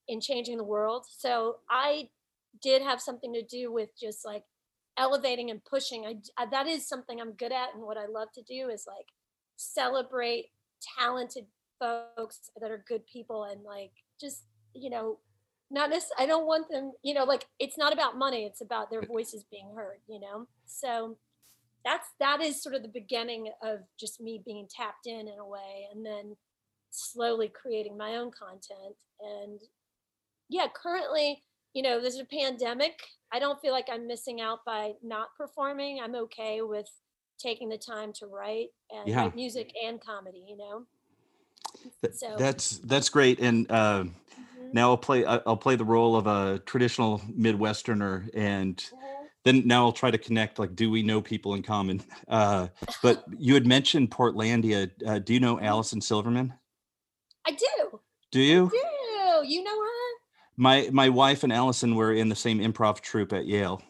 [0.08, 1.04] in changing the world.
[1.18, 2.08] So I
[2.62, 4.44] did have something to do with just like
[4.98, 6.06] elevating and pushing.
[6.06, 8.86] I, I that is something I'm good at, and what I love to do is
[8.86, 9.06] like
[9.56, 10.46] celebrate
[10.98, 11.46] talented
[11.78, 15.18] folks that are good people and like just you know
[15.70, 18.90] not necessarily i don't want them you know like it's not about money it's about
[18.90, 20.46] their voices being heard you know?
[20.66, 21.16] So
[21.84, 25.46] that's that is sort of the beginning of just me being tapped in in a
[25.46, 26.36] way and then
[26.90, 28.96] slowly creating my own content.
[29.20, 29.60] And
[30.48, 31.42] yeah currently
[31.74, 32.98] you know there's a pandemic.
[33.32, 36.00] I don't feel like i'm missing out by not performing.
[36.02, 36.88] I'm okay with
[37.38, 39.22] taking the time to write and Yeah.
[39.22, 40.86] write music and comedy you know
[42.12, 43.38] So- That's that's great.
[43.40, 44.72] And uh, Mhm.
[44.72, 49.28] now I'll play I- I'll play the role of a traditional Midwesterner, and Mhm.
[49.44, 50.58] then now I'll try to connect.
[50.58, 52.02] Like, do we know people in common?
[52.28, 52.68] Uh,
[53.02, 54.90] but you had mentioned Portlandia.
[55.06, 56.54] Uh, do you know Allison Silverman?
[57.44, 58.70] i do Do you?
[58.70, 60.10] do you know her
[60.56, 63.82] My my wife and Allison were in the same improv troupe at Yale.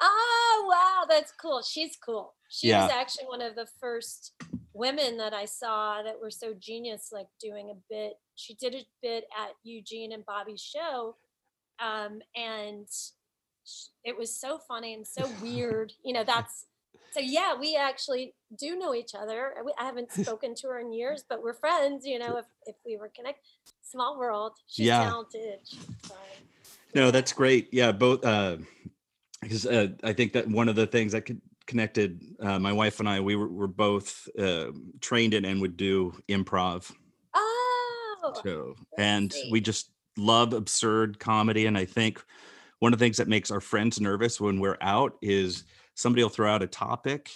[0.00, 1.62] Oh wow, that's cool.
[1.62, 2.34] She's cool.
[2.50, 2.82] She Yeah.
[2.82, 4.32] was actually one of the first
[4.74, 8.14] women that I saw that were so genius, like doing a bit.
[8.34, 11.16] She did a bit at Eugene and Bobby's show,
[11.78, 12.88] um, and
[14.04, 15.92] it was so funny and so weird.
[16.04, 16.66] You know, that's
[17.12, 17.54] so yeah.
[17.54, 19.54] We actually do know each other.
[19.78, 22.04] I- haven't spoken to her in years, but we're friends.
[22.04, 23.42] You know, if if we were connected,
[23.82, 24.54] small world.
[24.66, 25.04] She's Yeah.
[25.04, 25.60] talented.
[25.64, 25.86] She's.
[26.96, 27.68] No, that's great.
[27.72, 28.56] Yeah, both uh,
[29.40, 32.98] because uh, I think that one of the things that could connected uh, my wife
[32.98, 33.20] and I.
[33.20, 36.92] We were, were both uh, trained in and would do improv.
[37.32, 41.66] Oh, So, and we just love absurd comedy.
[41.66, 42.22] And I think
[42.80, 45.62] one of the things that makes our friends nervous when we're out is
[45.94, 47.30] somebody will throw out a topic.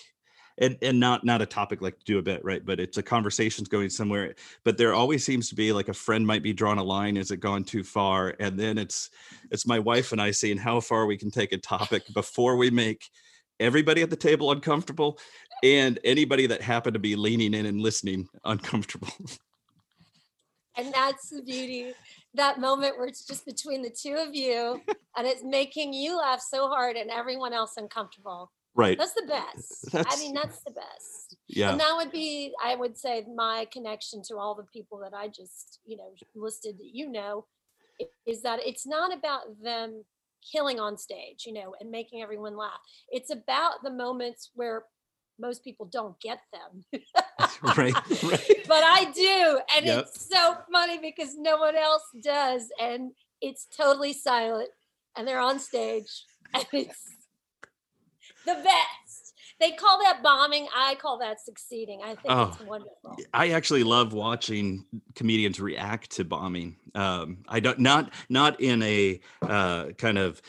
[0.59, 3.67] And, and not not a topic like do a bit right but it's a conversation's
[3.67, 6.85] going somewhere but there always seems to be like a friend might be drawing a
[6.85, 9.11] line is it gone too far and then it's
[9.51, 12.71] it's my wife and i seeing how far we can take a topic before we
[12.71, 13.11] make
[13.61, 15.19] everybody at the table uncomfortable
[15.63, 19.09] and anybody that happened to be leaning in and listening uncomfortable.
[20.77, 21.95] And that's the beauty
[22.35, 24.81] that moment where it's just between the two of you
[25.17, 28.51] and it's making you laugh so hard and everyone else uncomfortable.
[28.75, 28.99] Right.
[28.99, 29.95] That's the best.
[29.95, 31.37] I mean that's the best.
[31.47, 31.71] Yeah.
[31.71, 35.29] And that would be i would say my connection to all the people that i
[35.29, 37.45] just you know listed that you know
[38.27, 40.05] is that it's not about them
[40.51, 42.81] killing on stage you know and making everyone laugh
[43.11, 44.85] it's about the moments where
[45.39, 47.03] most people don't get them
[47.77, 49.61] right right but I do.
[49.77, 49.99] And Yep.
[50.07, 52.69] it's so funny because no one else does.
[52.81, 54.71] And it's totally silent.
[55.17, 56.25] And they're on stage.
[56.55, 57.03] And it's
[58.47, 59.04] the best.
[59.65, 60.69] They call that bombing.
[60.77, 62.03] I call that succeeding.
[62.03, 63.17] I think Oh, it's wonderful.
[63.33, 66.77] I actually love watching comedians react to bombing.
[66.95, 70.43] Um, I don't not not in a uh, kind of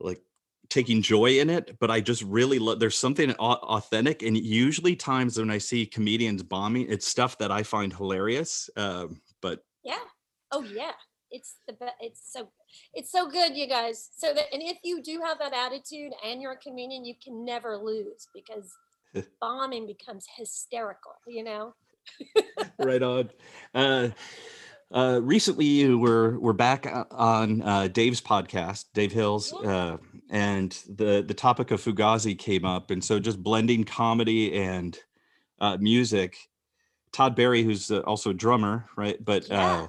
[0.00, 0.20] like
[0.68, 2.80] taking joy in it, but I just really love.
[2.80, 7.62] There's something authentic, and usually times when I see comedians bombing, it's stuff that I
[7.62, 8.68] find hilarious.
[8.76, 10.00] Um, but Yeah.
[10.50, 10.92] Oh yeah.
[11.36, 11.94] It's the best.
[12.00, 12.48] It's so
[12.94, 14.08] it's so good, you guys.
[14.16, 17.44] So that and if you do have that attitude and you're a comedian, you can
[17.44, 18.72] never lose because
[19.40, 21.74] bombing becomes hysterical, you know?
[22.78, 23.30] right on.
[23.74, 24.08] Uh,
[24.90, 29.98] uh, recently, you were were back on uh, Dave's podcast, Dave Hill's, uh,
[30.30, 34.98] and the the topic of Fugazi came up, and so just blending comedy and
[35.60, 36.38] uh, music.
[37.12, 39.22] Todd Barry, who's uh, also a drummer, right?
[39.24, 39.82] But Yeah.
[39.82, 39.86] uh,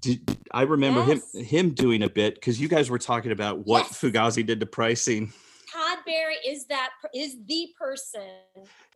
[0.00, 1.34] did, I remember Yes.
[1.34, 4.00] him him doing a bit because you guys were talking about what Yes.
[4.00, 5.32] Fugazi did to pricing.
[5.72, 8.30] Todd Barry is that is the person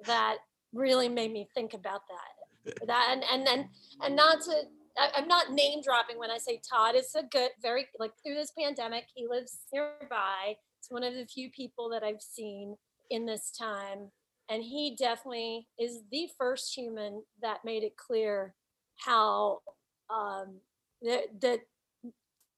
[0.06, 0.38] that
[0.72, 2.76] really made me think about that.
[2.86, 3.68] That and and and
[4.02, 4.62] and not to
[4.98, 8.34] I, I'm not name dropping when I say Todd is a good very like through
[8.34, 10.56] this pandemic he lives nearby.
[10.78, 12.76] It's one of the few people that I've seen
[13.10, 14.10] in this time,
[14.48, 18.54] and he definitely is the first human that made it clear
[18.96, 19.60] how
[20.08, 20.60] um,
[21.02, 21.60] that that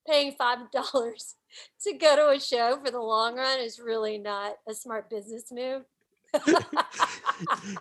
[0.06, 1.36] paying five dollars
[1.82, 5.44] to go to a show for the long run is really not a smart business
[5.50, 5.82] move.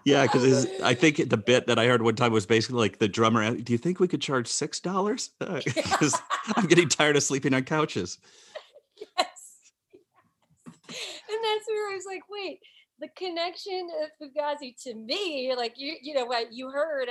[0.04, 3.08] yeah, because I think the bit that I heard one time was basically like the
[3.08, 3.56] drummer.
[3.56, 5.32] Do you think we could charge six dollars?
[5.39, 6.19] Because
[6.56, 8.17] I'm getting tired of sleeping on couches.
[8.97, 9.71] yes.
[10.89, 12.60] And that's where I was like, wait,
[13.00, 17.10] the connection of Fugazi to me, like you, you know what you heard.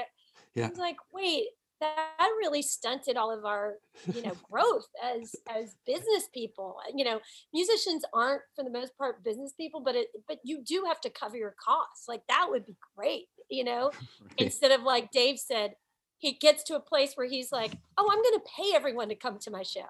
[0.54, 0.66] Yeah.
[0.66, 1.46] I was like, wait,
[1.80, 3.74] that really stunted all of our,
[4.14, 6.76] you know, growth as as business people.
[6.94, 7.20] You know,
[7.52, 11.10] musicians aren't for the most part business people, but it but you do have to
[11.10, 12.06] cover your costs.
[12.08, 13.90] Like that would be great, you know,
[14.38, 15.74] instead of like Dave said,
[16.18, 19.14] he gets to a place where he's like, oh, I'm going to pay everyone to
[19.14, 19.80] come to my show.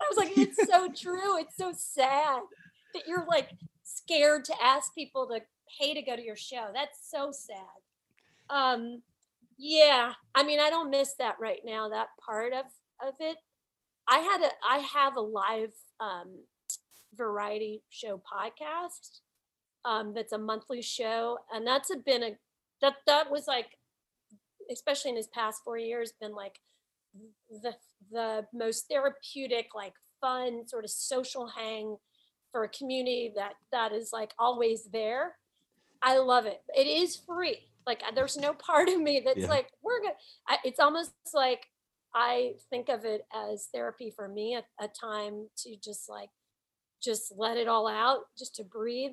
[0.00, 1.38] I was like, it's so true.
[1.38, 2.40] It's so sad
[2.94, 3.50] that you're like
[3.82, 5.40] scared to ask people to
[5.78, 6.68] pay to go to your show.
[6.72, 7.58] That's so sad.
[8.48, 9.02] Um,
[9.62, 11.90] yeah, I mean, I don't miss that right now.
[11.90, 12.64] That part of
[13.06, 13.36] of it.
[14.08, 16.44] I had a I have a live um,
[17.14, 19.20] variety show podcast.
[19.84, 22.30] Um, that's a monthly show, and that's a, been a
[22.80, 23.66] that that was like,
[24.72, 26.60] especially in his past four years, been like
[27.50, 27.74] the
[28.10, 31.98] the most therapeutic, like fun, sort of social hang
[32.50, 35.36] for a community that that is like always there.
[36.02, 36.62] I love it.
[36.74, 37.58] It is free.
[37.86, 39.48] Like uh, there's no part of me that's Yeah.
[39.48, 40.14] like we're gonna.
[40.48, 41.66] I, it's almost like
[42.14, 46.30] I think of it as therapy for me, a, a time to just like
[47.02, 49.12] just let it all out, just to breathe.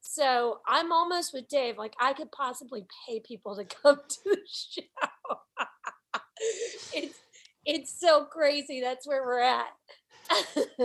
[0.00, 1.78] So I'm almost with Dave.
[1.78, 5.38] Like I could possibly pay people to come to the show.
[6.94, 7.18] it's
[7.64, 8.80] it's so crazy.
[8.80, 9.68] That's where we're at.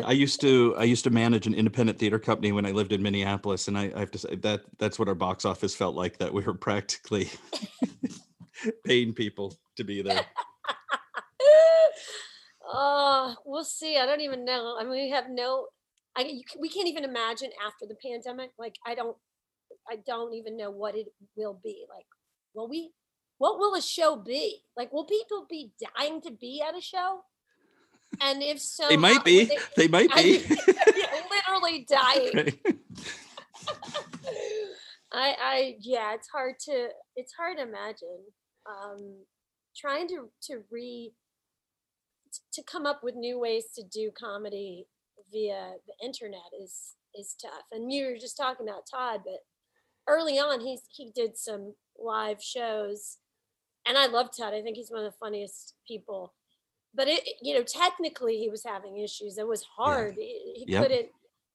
[0.03, 3.01] I used to I used to manage an independent theater company when I lived in
[3.01, 6.17] Minneapolis, and I, I have to say that that's what our box office felt like.
[6.17, 7.29] That we were practically
[8.85, 10.25] paying people to be there.
[12.67, 13.97] oh, we'll see.
[13.97, 14.77] I don't even know.
[14.79, 15.67] I mean, we have no.
[16.15, 18.51] I we can't even imagine after the pandemic.
[18.57, 19.17] Like I don't.
[19.89, 21.85] I don't even know what it will be.
[21.89, 22.05] Like,
[22.53, 22.91] will we?
[23.39, 24.61] What will a show be?
[24.77, 27.21] Like, will people be dying to be at a show?
[28.21, 29.45] And if so, they might be.
[29.45, 30.43] they- They might be.
[31.29, 32.31] literally dying.
[32.33, 32.59] Right.
[35.11, 38.19] I, I, yeah, it's hard to, it's hard to imagine.
[38.67, 39.17] Um,
[39.75, 41.11] trying to to re
[42.53, 44.87] to come up with new ways to do comedy
[45.31, 47.63] via the internet is is tough.
[47.71, 49.39] And you were just talking about Todd, but
[50.07, 53.17] early on, he's he did some live shows,
[53.85, 54.53] and I love Todd.
[54.53, 56.33] I think he's one of the funniest people.
[56.95, 59.37] But it, you know, technically, he was having issues.
[59.37, 60.15] It was hard.
[60.17, 60.83] He, he Yep.
[60.83, 61.07] couldn't,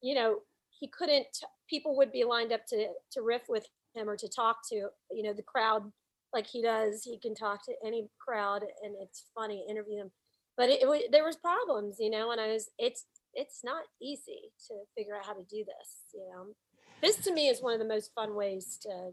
[0.03, 1.27] you know, he couldn't.
[1.69, 5.23] People would be lined up to to riff with him or to talk to, you
[5.23, 5.93] know, the crowd
[6.33, 7.05] like he does.
[7.05, 10.11] He can talk to any crowd, and it's funny interview them.
[10.57, 14.51] But it, it there was problems, you know, and I was it's it's not easy
[14.67, 16.47] to figure out how to do this, you know.
[17.01, 19.13] This to me is one of the most fun ways to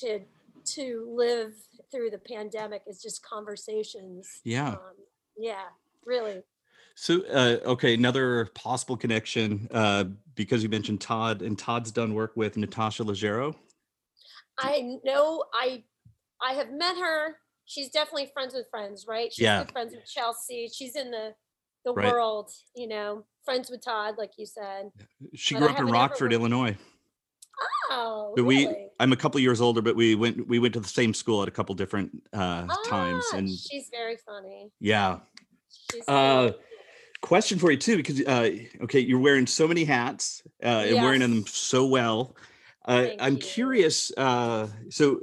[0.00, 0.20] to
[0.66, 1.52] to live
[1.90, 4.40] through the pandemic is just conversations.
[4.44, 4.70] Yeah.
[4.70, 4.94] Um,
[5.36, 5.64] yeah,
[6.04, 6.42] really.
[6.94, 10.04] So, uh, okay, another possible connection uh,
[10.34, 13.54] because you mentioned Todd, and Todd's done work with Natasha Leggero.
[14.58, 15.84] I know I
[16.42, 17.36] I have met her.
[17.64, 19.32] She's definitely friends with friends, right?
[19.32, 19.64] She's Yeah.
[19.64, 20.68] friends with Chelsea.
[20.68, 21.34] She's in the
[21.84, 22.12] the Right.
[22.12, 24.90] world, you know, friends with Todd, like you said.
[25.34, 26.76] She But grew up in Rockford, Illinois.
[27.90, 28.88] Oh, But we.
[29.00, 31.48] I'm a couple years older, but we went we went to the same school at
[31.48, 34.70] a couple different uh, times, Ah, and she's very funny.
[34.78, 35.20] yeah.
[35.92, 36.54] She's Uh, very-
[37.22, 38.50] question for you too, because uh,
[38.82, 42.36] okay, you're wearing so many hats uh, and wearing them so well.
[42.84, 43.38] Uh, Thank I'm you.
[43.40, 44.12] curious.
[44.16, 45.20] Uh, so,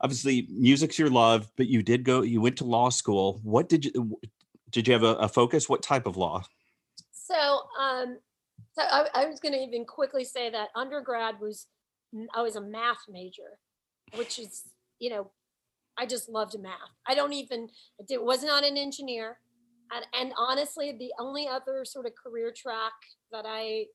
[0.00, 2.22] obviously, music's your love, but you did go.
[2.22, 3.40] You went to law school.
[3.42, 4.18] What did you?
[4.70, 5.68] Did you have a, a focus?
[5.68, 6.44] What type of law?
[7.12, 8.18] So, um,
[8.74, 11.66] so I, I was going to even quickly say that undergrad was
[12.34, 13.58] I was a math major,
[14.14, 14.64] which is
[14.98, 15.30] you know,
[15.98, 16.72] I just loved math.
[17.06, 17.68] I don't even
[18.08, 19.38] it was not an engineer,
[19.92, 22.92] and, and honestly, the only other sort of career track
[23.32, 23.86] that I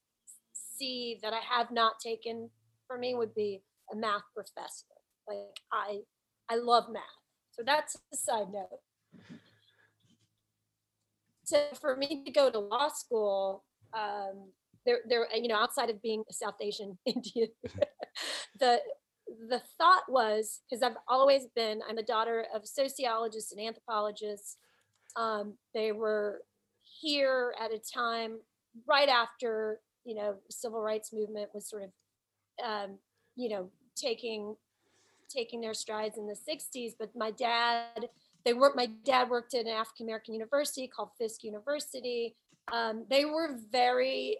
[0.53, 2.49] see that I have not taken
[2.87, 4.85] for me would be a math professor.
[5.27, 5.99] Like I,
[6.49, 7.03] I love math.
[7.51, 8.79] So that's a side note.
[11.43, 14.51] So for me to go to law school, um,
[14.85, 17.49] there, there, you know, outside of being a South Asian Indian,
[18.61, 18.79] the
[19.49, 24.57] the thought was because I've always been, I'm a daughter of sociologists and anthropologists.
[25.15, 26.41] Um, they were
[26.83, 28.39] here at a time
[28.87, 31.89] right after, you know, civil rights movement was sort of,
[32.65, 32.97] um,
[33.35, 34.55] you know, taking
[35.29, 36.91] taking their strides in the 60s.
[36.99, 38.09] But my dad,
[38.43, 42.35] they worked, my dad worked at an African American university called Fisk University.
[42.71, 44.37] Um, they were very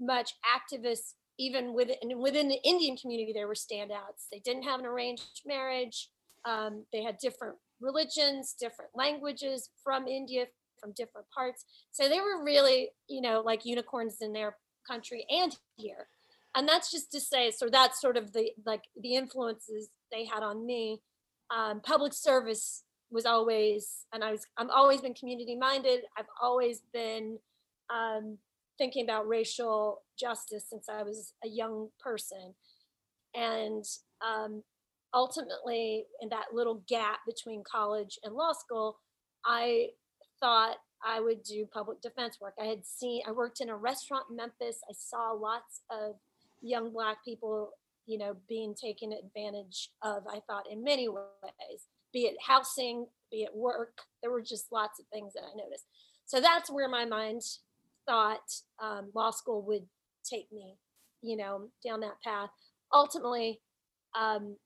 [0.00, 4.28] much activists even within within the Indian community, there were standouts.
[4.30, 6.08] They didn't have an arranged marriage.
[6.44, 10.46] Um, they had different religions, different languages from India,
[10.80, 11.64] from different parts.
[11.90, 16.08] So they were really, you know, like unicorns in their country and here.
[16.54, 20.42] And that's just to say, so that's sort of the like the influences they had
[20.42, 21.00] on me.
[21.50, 26.00] Um, public service was always, and I was, I'm always been community minded.
[26.16, 27.38] I've always been
[27.90, 28.38] um,
[28.78, 32.54] thinking about racial justice since I was a young person.
[33.34, 33.84] And
[34.26, 34.62] um,
[35.12, 38.98] ultimately, in that little gap between college and law school,
[39.44, 39.88] I
[40.40, 42.54] thought I would do public defense work.
[42.60, 44.80] I had seen, I worked in a restaurant in Memphis.
[44.88, 46.16] I saw lots of
[46.60, 47.70] young Black people,
[48.06, 53.42] you know, being taken advantage of, I thought, in many ways, be it housing, be
[53.42, 53.98] it work.
[54.22, 55.84] There were just lots of things that I noticed.
[56.26, 57.42] So that's where my mind
[58.08, 58.52] thought
[58.82, 59.86] um, law school would
[60.24, 60.76] take me,
[61.22, 62.50] you know, down that path.
[62.92, 63.60] Ultimately,
[64.18, 64.56] um,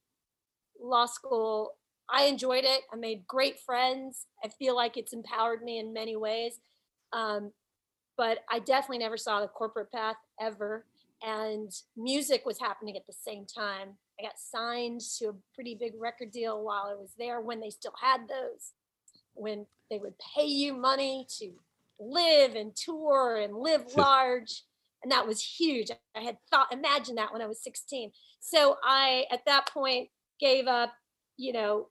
[0.80, 1.72] law school,
[2.08, 2.82] I enjoyed it.
[2.92, 4.26] I made great friends.
[4.44, 6.60] I feel like it's empowered me in many ways.
[7.12, 7.52] Um,
[8.16, 10.84] but I definitely never saw the corporate path ever.
[11.22, 13.96] And music was happening at the same time.
[14.18, 17.70] I got signed to a pretty big record deal while I was there when they
[17.70, 18.72] still had those,
[19.34, 21.52] when they would pay you money to
[22.02, 24.64] live and tour and live large
[25.04, 25.90] and that was huge.
[26.16, 30.08] I had thought imagined that when i was 16 so i at that point
[30.40, 30.92] gave up
[31.36, 31.88] you know.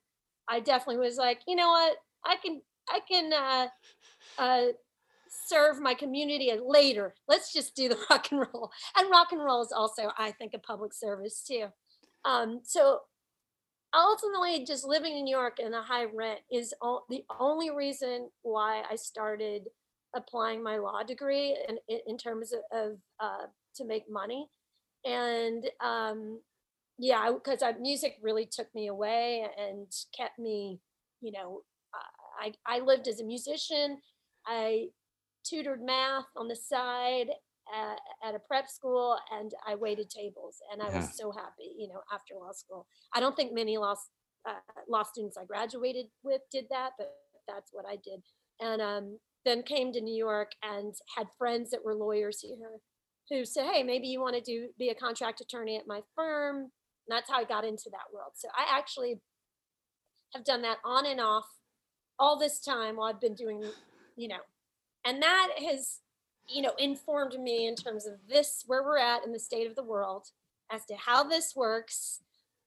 [0.49, 1.97] I definitely was like you know what?
[2.25, 3.67] I can i can uh
[4.37, 4.67] uh
[5.47, 7.13] serve my community later.
[7.27, 8.71] Let's just do the rock and roll.
[8.97, 11.67] And rock and roll is also i think a public service too.
[12.25, 12.99] Um so
[13.95, 18.29] ultimately just living in new york and a high rent is o- the only reason
[18.41, 19.63] why i started
[20.15, 23.45] applying my law degree in, in, terms of, of uh,
[23.75, 24.47] to make money
[25.05, 26.39] and um,
[26.97, 29.87] yeah because music really took me away and
[30.17, 30.79] kept me
[31.21, 31.61] you know
[31.93, 33.99] uh, I, I lived as a musician
[34.45, 34.87] I
[35.43, 37.29] tutored math on the side
[37.73, 40.97] at, at a prep school and I waited tables and I Yeah.
[40.97, 42.87] was so happy, you know, after law school.
[43.13, 43.95] I don't think many law,
[44.47, 47.15] uh, law students I graduated with did that, but
[47.47, 48.21] that's what I did.
[48.59, 52.79] And um, then came to New York and had friends that were lawyers here
[53.29, 56.57] who said, "Hey, maybe you want to do be a contract attorney at my firm."
[56.57, 58.33] And that's how I got into that world.
[58.35, 59.21] So I actually
[60.33, 61.45] have done that on and off
[62.19, 63.63] all this time while I've been doing,
[64.15, 64.41] you know,
[65.03, 65.99] and that has,
[66.47, 69.75] you know, informed me in terms of this where we're at in the state of
[69.75, 70.27] the world
[70.71, 72.21] as to how this works.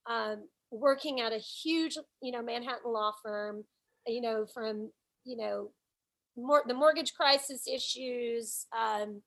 [0.06, 3.64] Um, working at a huge, you know, Manhattan law firm,
[4.06, 4.90] you know, from
[5.24, 5.70] you know,
[6.36, 9.22] mor- the mortgage crisis issues, um,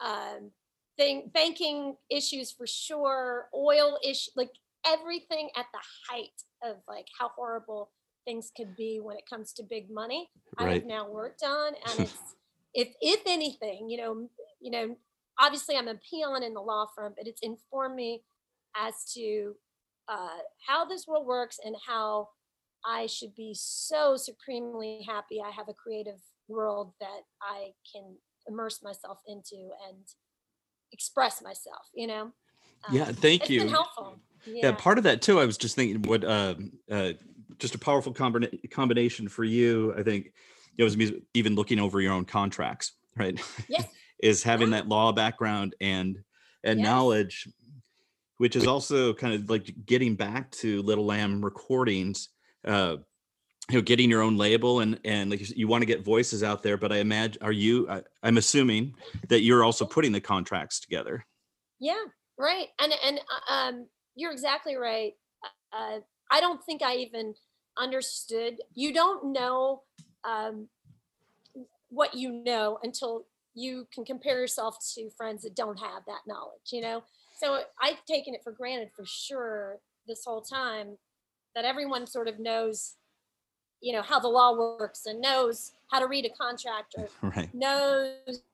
[0.00, 0.50] um,
[0.96, 4.50] thing, banking issues for sure, oil issue, like
[4.86, 7.90] everything at the height of like how horrible
[8.24, 10.30] things could be when it comes to big money.
[10.58, 12.34] I've now worked on, and it's
[12.74, 14.28] if if anything, you know,
[14.60, 14.96] you know,
[15.38, 18.22] obviously I'm a peon in the law firm, but it's informed me
[18.76, 19.54] as to
[20.08, 22.28] uh, how this world works and how
[22.84, 26.20] I should be so supremely happy I have a creative
[26.50, 28.16] world that I can
[28.48, 29.98] immerse myself into and
[30.92, 32.32] express myself, you know?
[32.92, 33.60] Yeah, Um, thank it's you.
[33.60, 34.18] been helpful.
[34.46, 34.70] yeah.
[34.70, 34.72] Yeah.
[34.72, 36.54] part of that too i was just thinking what uh,
[36.90, 37.12] uh
[37.58, 40.32] just a powerful combina- combination for you i think
[40.78, 43.38] it was me- even looking over your own contracts right
[43.68, 43.86] Yes.
[44.22, 44.78] is having Yeah.
[44.80, 46.18] that law background and
[46.64, 46.86] and Yes.
[46.86, 47.48] knowledge
[48.38, 52.30] which is also kind of like getting back to little lamb recordings
[52.64, 52.96] uh
[53.70, 56.62] you know getting your own label and and like you, want to get voices out
[56.62, 58.94] there but i imagine are you I, i'm assuming
[59.28, 61.24] that you're also putting the contracts together
[61.80, 62.04] Yeah,
[62.38, 62.68] right.
[62.78, 65.14] And and uh, um, you're exactly right.
[65.72, 66.00] Uh,
[66.30, 67.34] I don't think I even
[67.76, 68.58] understood.
[68.74, 69.82] You don't know
[70.24, 70.68] um,
[71.88, 76.70] what you know until you can compare yourself to friends that don't have that knowledge.
[76.70, 77.02] You know,
[77.36, 80.98] so I've taken it for granted for sure this whole time
[81.54, 82.94] that everyone sort of knows,
[83.80, 87.52] you know, how the law works and knows how to read a contract or right.
[87.54, 88.44] knows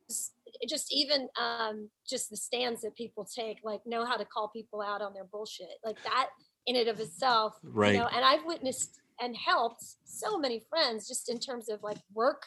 [0.69, 4.81] just even um just the stands that people take like know how to call people
[4.81, 6.29] out on their bullshit like that
[6.67, 7.93] in and of itself Right.
[7.95, 11.99] you know and i've witnessed and helped so many friends just in terms of like
[12.15, 12.47] work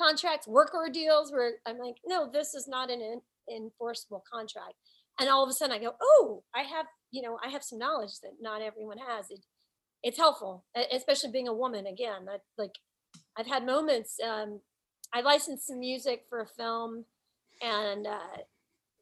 [0.00, 3.20] contracts work ordeals where i'm like no this is not an en-
[3.54, 4.74] enforceable contract.
[5.20, 7.78] And all of a sudden i go oh i have you know i have some
[7.78, 9.30] knowledge that not everyone has.
[9.30, 9.40] It
[10.06, 12.76] it's helpful especially being a woman again that like
[13.36, 14.60] i've had moments um
[15.12, 17.04] i licensed some music for a film
[17.62, 18.42] and uh,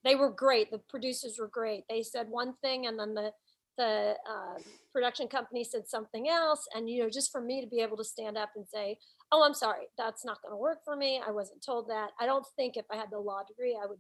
[0.05, 0.71] they were great.
[0.71, 1.85] The producers were great.
[1.89, 3.33] They said one thing, and then the
[3.77, 6.65] the um, production company said something else.
[6.75, 8.99] And you know, just for me to be able to stand up and say,
[9.33, 11.21] "Oh, I'm sorry, that's not going to work for me.
[11.27, 13.99] I wasn't told that." I don't think if I had the law degree, I would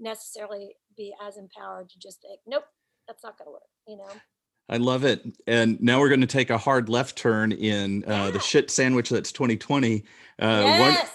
[0.00, 2.64] necessarily be as empowered to just think, "Nope,
[3.06, 4.20] that's not going to work." You know.
[4.68, 5.22] I love it.
[5.46, 9.10] And now we're going to take a hard left turn in uh, the shit sandwich
[9.10, 10.04] that's 2020.
[10.40, 11.10] Uh, yes.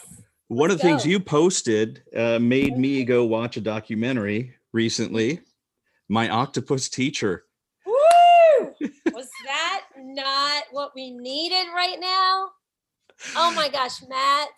[0.47, 5.41] One, one of the things you posted uh, made me go watch a documentary recently.
[6.09, 7.45] My octopus teacher.
[7.85, 8.73] Woo!
[9.13, 12.49] Was that not what we needed right now?
[13.35, 14.49] Oh my gosh, Matt.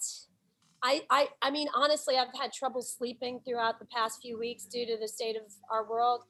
[0.84, 4.86] I, I I mean honestly I've had trouble sleeping throughout the past few weeks due
[4.88, 6.24] to the state of our world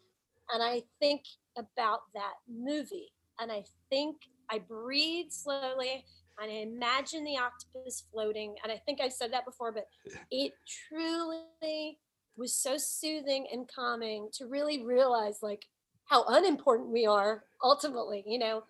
[0.54, 1.22] and I think
[1.58, 4.18] about that movie and I think
[4.50, 6.06] I breathe slowly
[6.40, 9.88] and I imagine the octopus floating and I think I've said that before but
[10.32, 10.54] it
[10.90, 11.98] truly
[12.38, 15.66] was so soothing and calming to really realize like
[16.06, 18.64] how unimportant we are ultimately you know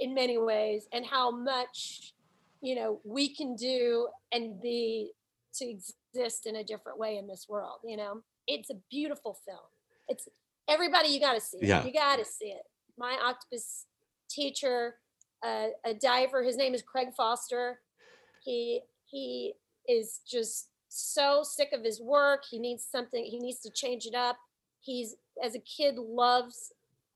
[0.00, 2.14] in many ways and how much
[2.60, 5.12] you know we can do and be
[5.54, 8.22] to exist in a different way in this world you know?
[8.50, 9.58] It's a beautiful film.
[10.08, 10.26] It's
[10.68, 11.66] everybody you got to see it.
[11.66, 11.84] Yeah.
[11.84, 12.62] you got to see it.
[12.96, 13.86] My octopus
[14.30, 14.96] teacher
[15.44, 17.80] uh, a diver his name is craig foster.
[18.44, 19.54] He he
[19.88, 22.42] is just so sick of his work.
[22.50, 24.36] He needs something he needs to change it up.
[24.80, 26.72] He's as a kid loves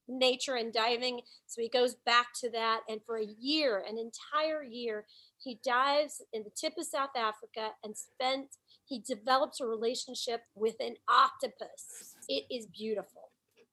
[0.09, 4.63] nature and diving so he goes back to that and for a year an entire
[4.63, 5.07] year
[5.39, 8.49] he dives in the tip of south africa and spent
[8.93, 12.15] he develops a relationship with an octopus.
[12.29, 13.22] It is beautiful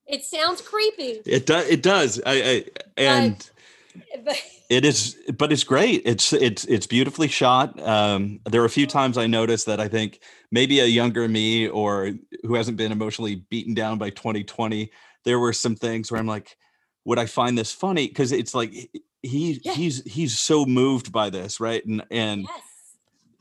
[0.10, 1.68] it sounds creepy It does.
[1.68, 2.22] It does.
[2.26, 2.66] I, I
[2.98, 3.50] and
[4.26, 4.36] but
[4.70, 6.02] it is, but it's great.
[6.06, 7.80] It's it's it's beautifully shot.
[7.82, 10.20] Um, there are a few times I noticed that I think
[10.52, 12.12] maybe a younger me or
[12.44, 14.92] who hasn't been emotionally beaten down by 2020,
[15.26, 16.58] there were some things where I'm like,
[17.06, 18.08] would I find this funny?
[18.08, 18.74] Because it's like
[19.22, 21.86] he he's he's so moved by this, right?
[21.86, 22.62] And and yes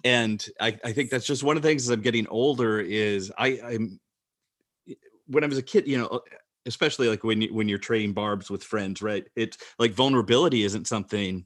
[0.04, 3.32] and I, I think that's just one of the things as I'm getting older is
[3.36, 4.00] I, I'm
[5.26, 6.22] when I was a kid, you know,
[6.68, 9.26] especially like when you when you're trading barbs with friends, right?
[9.34, 11.44] It's like vulnerability isn't something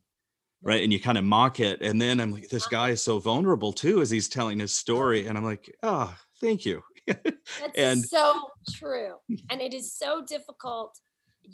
[0.65, 3.19] right and you kind of mock it and then i'm like this guy is so
[3.19, 8.05] vulnerable too as he's telling his story and i'm like oh thank you That's and
[8.05, 9.15] so true.
[9.51, 10.99] And it is so difficult,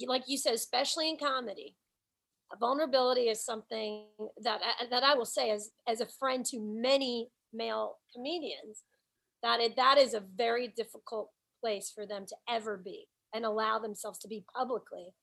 [0.07, 1.75] like you said, especially in comedy.
[2.59, 4.07] Vulnerability is something
[4.43, 8.85] that I, that I will say as as a friend to many male comedians
[9.43, 13.79] that it, that is a very difficult place for them to ever be and allow
[13.79, 15.15] themselves to be publicly.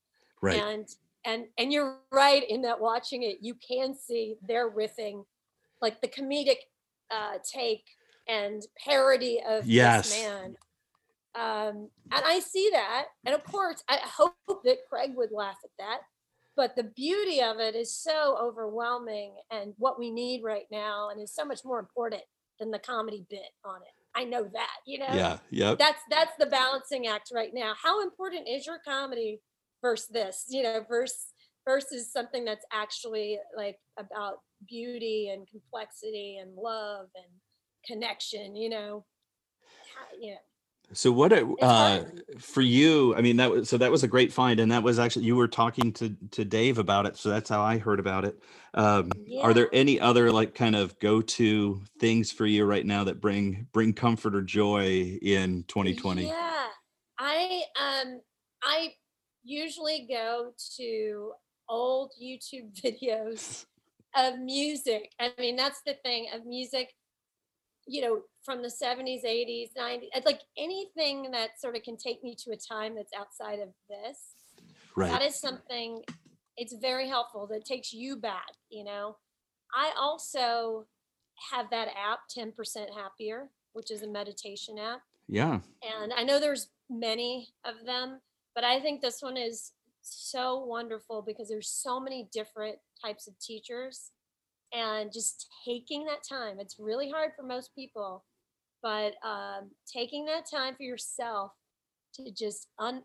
[0.41, 0.87] right And
[1.25, 5.25] and and you're right in that watching it, you can see they're riffing
[5.81, 6.57] like the comedic
[7.11, 7.83] uh, take
[8.27, 10.09] and parody of Yes.
[10.09, 10.55] this man.
[11.35, 15.69] Um, and I see that, and of course, I hope that Craig would laugh at
[15.79, 15.99] that.
[16.55, 21.21] But the beauty of it is so overwhelming, and what we need right now, and
[21.21, 22.21] is so much more important
[22.59, 23.93] than the comedy bit on it.
[24.15, 25.13] I know that, you know?
[25.13, 25.77] Yeah yep.
[25.77, 27.73] That's that's the balancing act right now.
[27.81, 29.41] How important is your comedy
[29.81, 31.27] versus this you know versus
[31.67, 34.35] versus something that's actually like about
[34.67, 37.25] beauty and complexity and love and
[37.85, 39.05] connection you know?
[39.95, 40.37] How- you know
[40.95, 42.05] So what uh
[42.39, 44.97] for you, I mean that was so that was a great find and that was
[44.97, 48.25] actually you were talking to to Dave about it so that's how I heard about
[48.25, 48.39] it.
[48.73, 53.19] Um are there any other like kind of go-to things for you right now that
[53.19, 56.27] bring bring comfort or joy in 2020?
[56.27, 56.67] Yeah,
[57.19, 58.21] I um
[58.63, 58.93] I
[59.43, 61.33] usually go to
[61.67, 63.65] old YouTube videos
[64.15, 65.11] of music.
[65.19, 66.93] I mean, that's the thing of music,
[67.87, 72.23] you know, from the 70s, 80s, 90s, it's like anything that sort of can take
[72.23, 74.33] me to a time that's outside of this.
[74.97, 75.21] That Right.
[75.23, 76.03] is something
[76.57, 79.17] it's very helpful that takes you back, you know.
[79.73, 80.87] I also
[81.51, 82.53] have that app 10%
[82.95, 85.59] happier, which is a meditation app Yeah.
[85.83, 88.21] and I know there's many of them,
[88.53, 93.37] but I think this one is so wonderful because there's so many different types of
[93.39, 94.11] teachers
[94.73, 96.59] and just taking that time.
[96.59, 98.23] It's really hard for most people,
[98.81, 101.51] but um, taking that time for yourself
[102.15, 103.01] to just un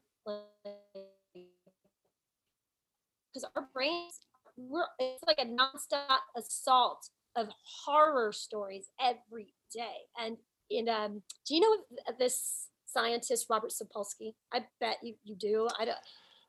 [3.33, 4.21] because our brains
[4.57, 7.49] we're it's like a nonstop assault of
[7.85, 10.37] horror stories every day and
[10.71, 11.77] in um do you know
[12.19, 15.99] this scientist robert sapolsky i bet you, you do i don't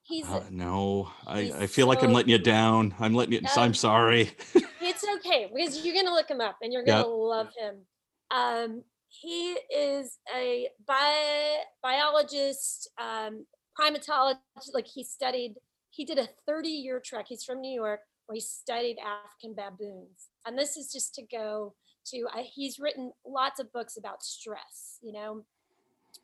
[0.04, 2.94] he's Uh, no, I, he's I feel like I'm letting you down.
[3.00, 4.32] I'm letting you, Um, I'm sorry.
[4.82, 7.86] it's okay because you're gonna look him up and you're gonna love him.
[8.32, 13.46] Um, he is a bi- biologist, um,
[13.80, 14.74] primatologist.
[14.74, 15.56] Like he studied,
[15.90, 17.26] he did a 30 year trek.
[17.28, 21.76] He's from New York where he studied African baboons, and this is just to go
[22.08, 22.28] to.
[22.34, 25.44] Uh, he's written lots of books about stress, you know,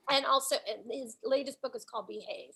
[0.10, 0.56] and also
[0.90, 2.54] his latest book is called Behave.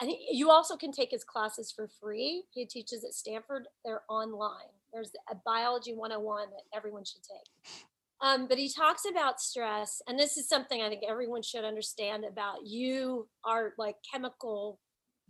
[0.00, 2.44] And you also can take his classes for free.
[2.50, 3.66] He teaches at Stanford.
[3.84, 4.70] They're online.
[4.92, 7.84] There's a biology 101 that everyone should take.
[8.20, 12.24] Um, but he talks about stress, and this is something I think everyone should understand
[12.24, 14.80] about you, are like chemical,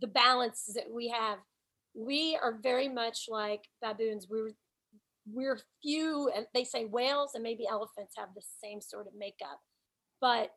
[0.01, 1.37] the balance that we have.
[1.93, 4.27] We are very much like baboons.
[4.29, 4.51] We're
[5.31, 9.59] we're few, and they say whales and maybe elephants have the same sort of makeup,
[10.19, 10.49] but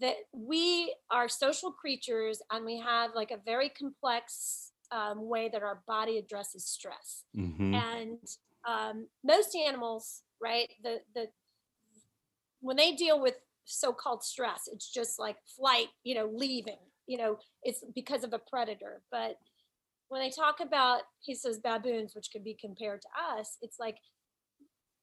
[0.00, 5.62] that we are social creatures and we have like a very complex um, way that
[5.62, 7.74] our body addresses stress Mhm.
[7.74, 8.18] and
[8.66, 11.28] um, most animals right the the
[12.60, 13.34] when they deal with
[13.64, 18.38] so-called stress it's just like flight you know leaving you know it's because of a
[18.38, 19.38] predator but
[20.08, 23.08] when they talk about he says baboons which could be compared to
[23.38, 23.96] us it's like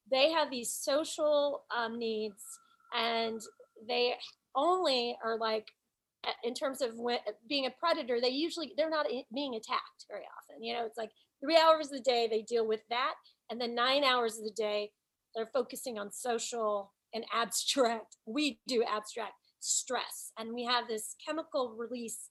[0.10, 2.44] they have these social um, needs
[2.94, 3.42] and
[3.88, 4.14] they
[4.56, 5.68] only are like
[6.44, 10.64] in terms of when, being a predator they usually they're not being attacked very often
[10.64, 11.12] you know it's like
[11.44, 13.14] three hours a day they deal with that
[13.50, 14.90] and then nine hours of the day
[15.36, 21.76] they're focusing on social and abstract we do abstract stress and we have this chemical
[21.78, 22.30] release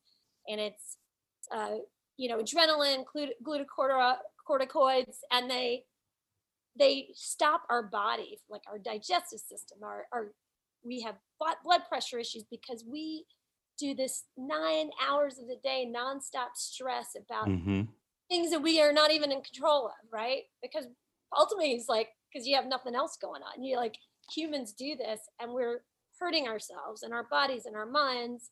[0.48, 0.96] and it's
[1.54, 1.76] uh,
[2.16, 3.04] you know adrenaline
[3.44, 5.84] glucocorticoids and they
[6.78, 10.32] they stop our body like our digestive system our, our
[10.84, 13.26] we have blood pressure issues because we
[13.78, 17.88] do this nine hours of the day nonstop stress about Mhm.
[18.28, 20.44] things that we are not even in control of, right?
[20.62, 20.86] Because
[21.36, 23.62] ultimately it's like because you have nothing else going on.
[23.62, 23.98] You like
[24.34, 25.84] humans do this and we're
[26.18, 28.50] hurting ourselves and our bodies and our minds.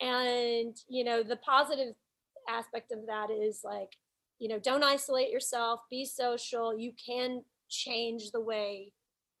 [0.00, 1.94] And you know, the positive
[2.48, 3.96] aspect of that is like,
[4.38, 6.76] you know, don't isolate yourself, be social.
[6.76, 8.92] You can change the way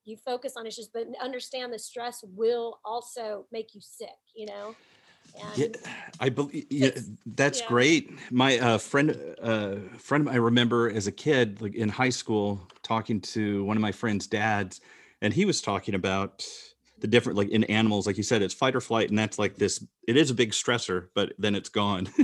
[0.04, 4.74] you focus on issues, but understand the stress will also make you sick, you know?
[5.56, 5.68] yeah,
[6.20, 6.90] I believe yeah,
[7.26, 7.68] that's yeah.
[7.68, 8.32] great.
[8.32, 13.20] My uh, friend, uh, friend, I remember as a kid, like in high school, talking
[13.20, 14.80] to one of my friends' dads,
[15.20, 16.44] and he was talking about
[16.98, 19.56] the different, like in animals, like you said, it's fight or flight, and that's like
[19.56, 19.84] this.
[20.06, 22.08] It is a big stressor, but then it's gone.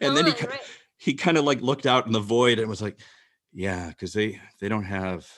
[0.00, 0.60] and then he right.
[0.96, 2.98] he kind of like looked out in the void and was like,
[3.52, 5.28] "Yeah, because they they don't have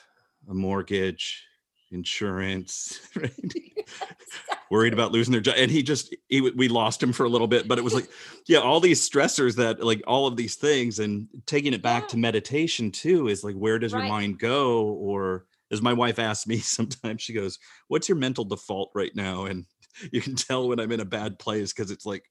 [0.49, 1.47] a mortgage,
[1.91, 3.31] insurance, right?
[4.69, 7.47] worried about losing their job and he just he, we lost him for a little
[7.47, 8.09] bit but it was like
[8.47, 12.07] yeah all these stressors that like all of these things and taking it back Yeah.
[12.09, 16.47] to meditation too is like where does your mind go or as my wife asks
[16.47, 19.65] me sometimes she goes what's your mental default right now and
[20.11, 22.25] you can tell when i'm in a bad place because it's like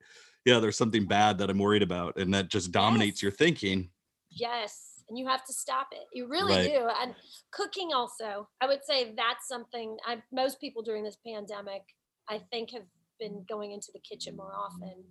[0.45, 3.23] yeah there's something bad that i'm worried about and that just dominates Yes.
[3.23, 3.89] your thinking
[4.29, 6.07] Yes, and you have to stop it.
[6.13, 6.73] You really Right.
[6.73, 6.89] do.
[7.01, 7.15] And
[7.51, 11.83] cooking also, I would say that's something I most people during this pandemic,
[12.29, 12.87] I think have
[13.19, 15.05] been going into the kitchen more often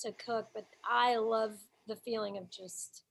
[0.00, 1.54] to cook, but I love
[1.86, 3.04] the feeling of just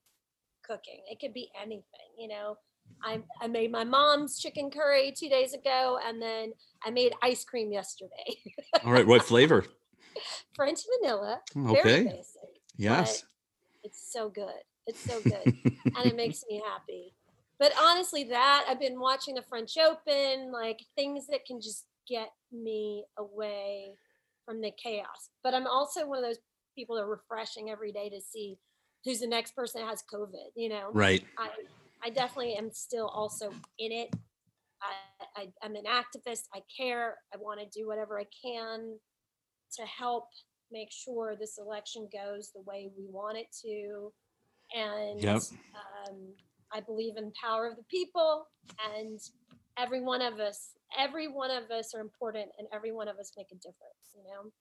[0.63, 1.01] cooking.
[1.09, 2.57] It could be anything, you know.
[3.03, 7.43] I I made my mom's chicken curry 2 days ago and then I made ice
[7.43, 8.25] cream yesterday.
[8.83, 9.65] all right what flavor
[10.55, 12.49] French vanilla, okay basic.
[12.77, 13.23] yes
[13.83, 14.63] It's so good.
[14.87, 15.57] It's so good.
[15.65, 17.13] and it makes me happy.
[17.59, 22.29] But honestly, that I've been watching the French Open, like things that can just get
[22.51, 23.95] me away
[24.45, 25.29] from the chaos.
[25.43, 26.39] But I'm also one of those
[26.75, 28.57] people that are refreshing every day to see
[29.03, 30.51] who's the next person that has COVID.
[30.55, 31.49] You know, right I
[32.03, 34.09] I definitely am still also in it.
[34.81, 36.43] I, I I'm an activist.
[36.53, 37.17] I care.
[37.33, 38.99] I want to do whatever I can
[39.77, 40.27] to help
[40.71, 44.11] make sure this election goes the way we want it to.
[44.73, 45.41] And Yep.
[45.75, 46.33] um,
[46.73, 48.47] I believe in power of the people,
[48.95, 49.19] and
[49.77, 53.31] every one of us, every one of us are important, and every one of us
[53.37, 54.15] make a difference.
[54.15, 54.51] You know.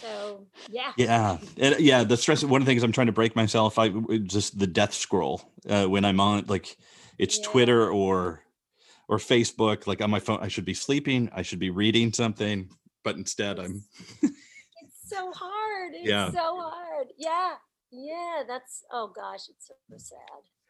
[0.00, 0.92] So yeah.
[0.96, 2.44] Yeah, and yeah, the stress.
[2.44, 5.86] One of the things I'm trying to break myself, I just the death scroll uh,
[5.86, 6.76] when I'm on like
[7.18, 7.44] it's Yeah.
[7.46, 8.42] Twitter or
[9.08, 9.86] or Facebook.
[9.86, 12.68] Like on my phone, I should be sleeping, I should be reading something,
[13.04, 13.84] but instead I'm
[14.22, 15.92] It's so hard.
[15.94, 16.30] It's Yeah.
[16.30, 17.08] so hard.
[17.16, 17.54] Yeah.
[17.92, 18.42] Yeah.
[18.48, 20.18] That's oh gosh, it's so sad.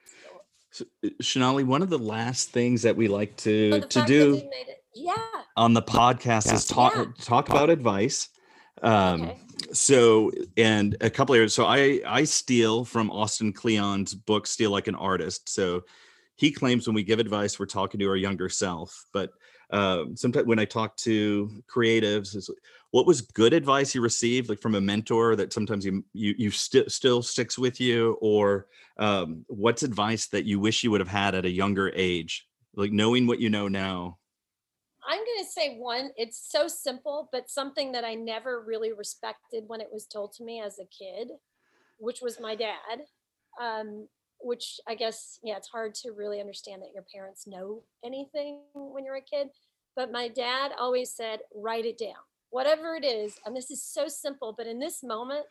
[0.04, 0.40] So-
[0.74, 1.64] So, uh, Shonali.
[1.66, 5.14] One of the last things that we like to But the to do it- Yeah.
[5.56, 7.04] on the podcast is talk Yeah.
[7.20, 8.28] talk about advice.
[8.82, 9.38] Um, Okay.
[9.72, 14.88] so and a couple areas so i i steal from austin kleon's book steal like
[14.88, 15.84] an artist so
[16.34, 19.30] he claims when we give advice we're talking to our younger self but
[19.70, 22.50] um sometimes when i talk to creatives is
[22.92, 26.50] what was good advice you received like from a mentor that sometimes you you, you
[26.50, 28.68] sti- still sticks with you or
[28.98, 32.92] um what's advice that you wish you would have had at a younger age like
[32.92, 34.18] knowing what you know now
[35.04, 39.64] I'm going to say one, it's so simple, but something that I never really respected
[39.66, 41.28] when it was told to me as a kid,
[41.98, 43.00] which was my dad.
[43.60, 44.06] Um,
[44.42, 49.04] which I guess, yeah, it's hard to really understand that your parents know anything when
[49.04, 49.48] you're a kid.
[49.94, 52.22] But my dad always said, write it down,
[52.52, 53.34] whatever it is.
[53.44, 55.46] And this is so simple, but in this moment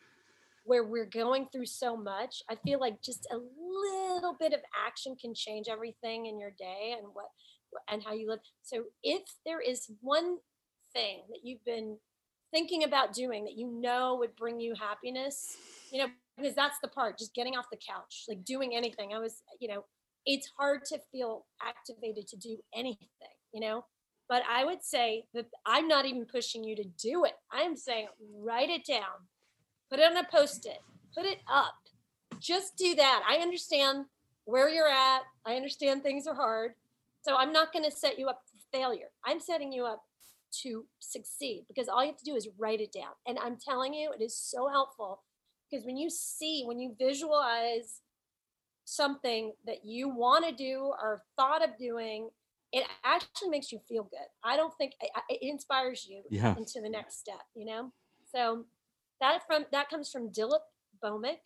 [0.64, 5.16] where we're going through so much, I feel like just a little bit of action
[5.20, 7.26] can change everything in your day and what
[7.90, 8.38] and how you live.
[8.62, 10.38] So if there is one
[10.92, 11.96] thing that you've been
[12.52, 15.56] thinking about doing that you know would bring you happiness,
[15.90, 19.12] you know, because that's the part, just getting off the couch, like doing anything.
[19.12, 19.84] I was, you know,
[20.24, 23.08] it's hard to feel activated to do anything,
[23.52, 23.84] you know.
[24.28, 27.34] But I would say that I'm not even pushing you to do it.
[27.50, 28.08] I'm saying
[28.38, 29.28] write it down,
[29.90, 30.78] put it on a post it,
[31.14, 31.74] put it up.
[32.40, 33.22] Just do that.
[33.28, 34.06] I understand
[34.44, 35.22] where you're at.
[35.46, 36.72] I understand things are hard.
[37.22, 39.10] So I'm not going to set you up for failure.
[39.24, 40.02] I'm setting you up
[40.62, 43.12] to succeed because all you have to do is write it down.
[43.26, 45.22] And I'm telling you, it is so helpful
[45.70, 48.00] because when you see, when you visualize
[48.84, 52.28] something that you want to do or thought of doing,
[52.72, 54.26] it actually makes you feel good.
[54.42, 57.92] I don't think it, it inspires you yeah into the next step, you know?
[58.34, 58.64] So
[59.20, 60.60] that from that comes from Dilip
[61.04, 61.42] Bhowmik,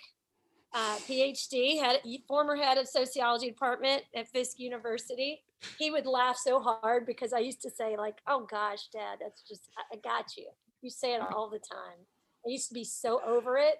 [0.72, 5.42] uh, PhD, head, former head of sociology department at Fisk University.
[5.78, 9.42] He would laugh so hard because I used to say like, "Oh gosh, Dad, that's
[9.42, 10.48] just I, I got you."
[10.82, 11.98] You say it all the time.
[12.46, 13.76] I used to be so over it,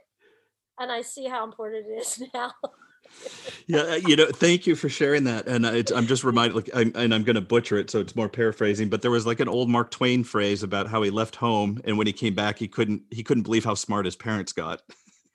[0.81, 2.53] and I see how important it is now.
[3.67, 6.71] Yeah uh, you know thank you for sharing that and it's, i'm just reminded like
[6.75, 9.41] I'm, and i'm going to butcher it so it's more paraphrasing but there was like
[9.41, 12.59] an old mark twain phrase about how he left home and when he came back
[12.59, 14.83] he couldn't he couldn't believe how smart his parents got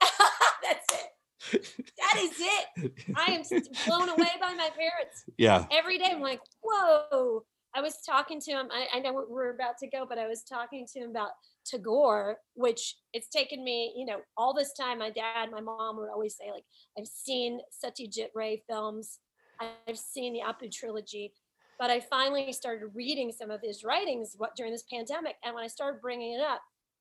[0.62, 1.84] that's it.
[1.98, 2.92] That is it.
[3.14, 3.42] I am
[3.86, 5.24] blown away by my parents.
[5.36, 7.44] yeah every day I'm like, whoa,
[7.74, 8.68] I was talking to him.
[8.70, 11.30] I, I know we're about to go, but I was talking to him about
[11.64, 14.98] Tagore, which it's taken me, you know, all this time.
[14.98, 16.64] My dad, my mom would always say, like,
[16.98, 19.18] I've seen Satyajit Ray films,
[19.60, 21.32] I've seen the Apu trilogy,
[21.78, 25.36] but I finally started reading some of his writings what, during this pandemic.
[25.44, 26.60] And when I started bringing it up,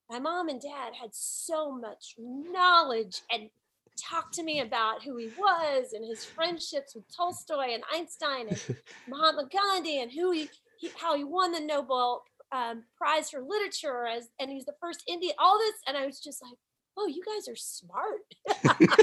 [0.10, 3.50] my mom and dad had so much knowledge and
[3.98, 8.78] talked to me about who he was and his friendships with Tolstoy and Einstein and
[9.08, 10.50] Mahatma Gandhi and who he,
[10.80, 15.04] he how he won the Nobel um, Prize for Literature as and he's the first
[15.08, 15.34] Indian.
[15.40, 16.58] All this, and I was just like,
[16.98, 18.22] "Oh, you guys are smart."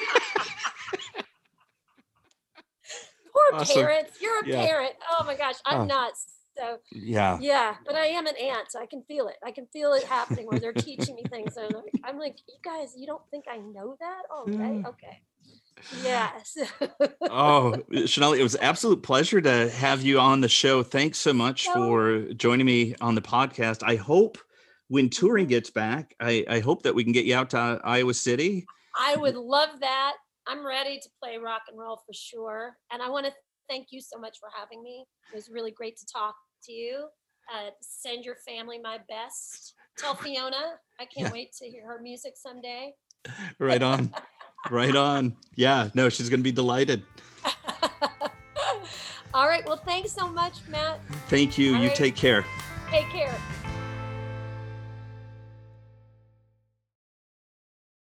[3.33, 3.77] Poor Awesome.
[3.77, 4.13] parents.
[4.21, 4.67] You're a Yeah.
[4.67, 4.93] parent.
[5.11, 5.87] Oh my gosh, I'm Oh.
[5.87, 6.27] nuts.
[6.57, 7.39] So Yeah.
[7.41, 8.71] yeah, but I am an aunt.
[8.71, 9.37] So I can feel it.
[9.45, 11.57] I can feel it happening where they're teaching me things.
[11.57, 14.23] And I'm like, I'm like, you guys, you don't think I know that?
[14.31, 14.83] Oh, right.
[14.89, 15.21] Okay.
[16.03, 16.57] Yes.
[17.23, 17.77] Oh,
[18.07, 20.83] Chanel, it was an absolute pleasure to have you on the show.
[20.83, 21.73] Thanks so much Oh.
[21.75, 23.83] for joining me on the podcast.
[23.87, 24.39] I hope
[24.89, 28.15] when touring gets back, I, I hope that we can get you out to Iowa
[28.15, 28.65] City.
[28.99, 30.15] I would love that.
[30.47, 32.77] I'm ready to play rock and roll for sure.
[32.91, 33.33] And I want to
[33.69, 35.05] thank you so much for having me.
[35.33, 37.07] It was really great to talk to you.
[37.55, 39.75] Uh, send your family my best.
[39.99, 41.33] Tell Fiona I can't Yeah.
[41.33, 42.93] wait to hear her music someday.
[43.59, 44.13] Right on.
[44.71, 45.37] right on.
[45.55, 47.03] Yeah, no, she's going to be delighted.
[49.35, 49.65] All right.
[49.67, 51.01] Well, thanks so much, Matt.
[51.29, 51.75] Thank you.
[51.75, 51.97] All You right.
[51.97, 52.45] take care.
[52.91, 53.35] Take care.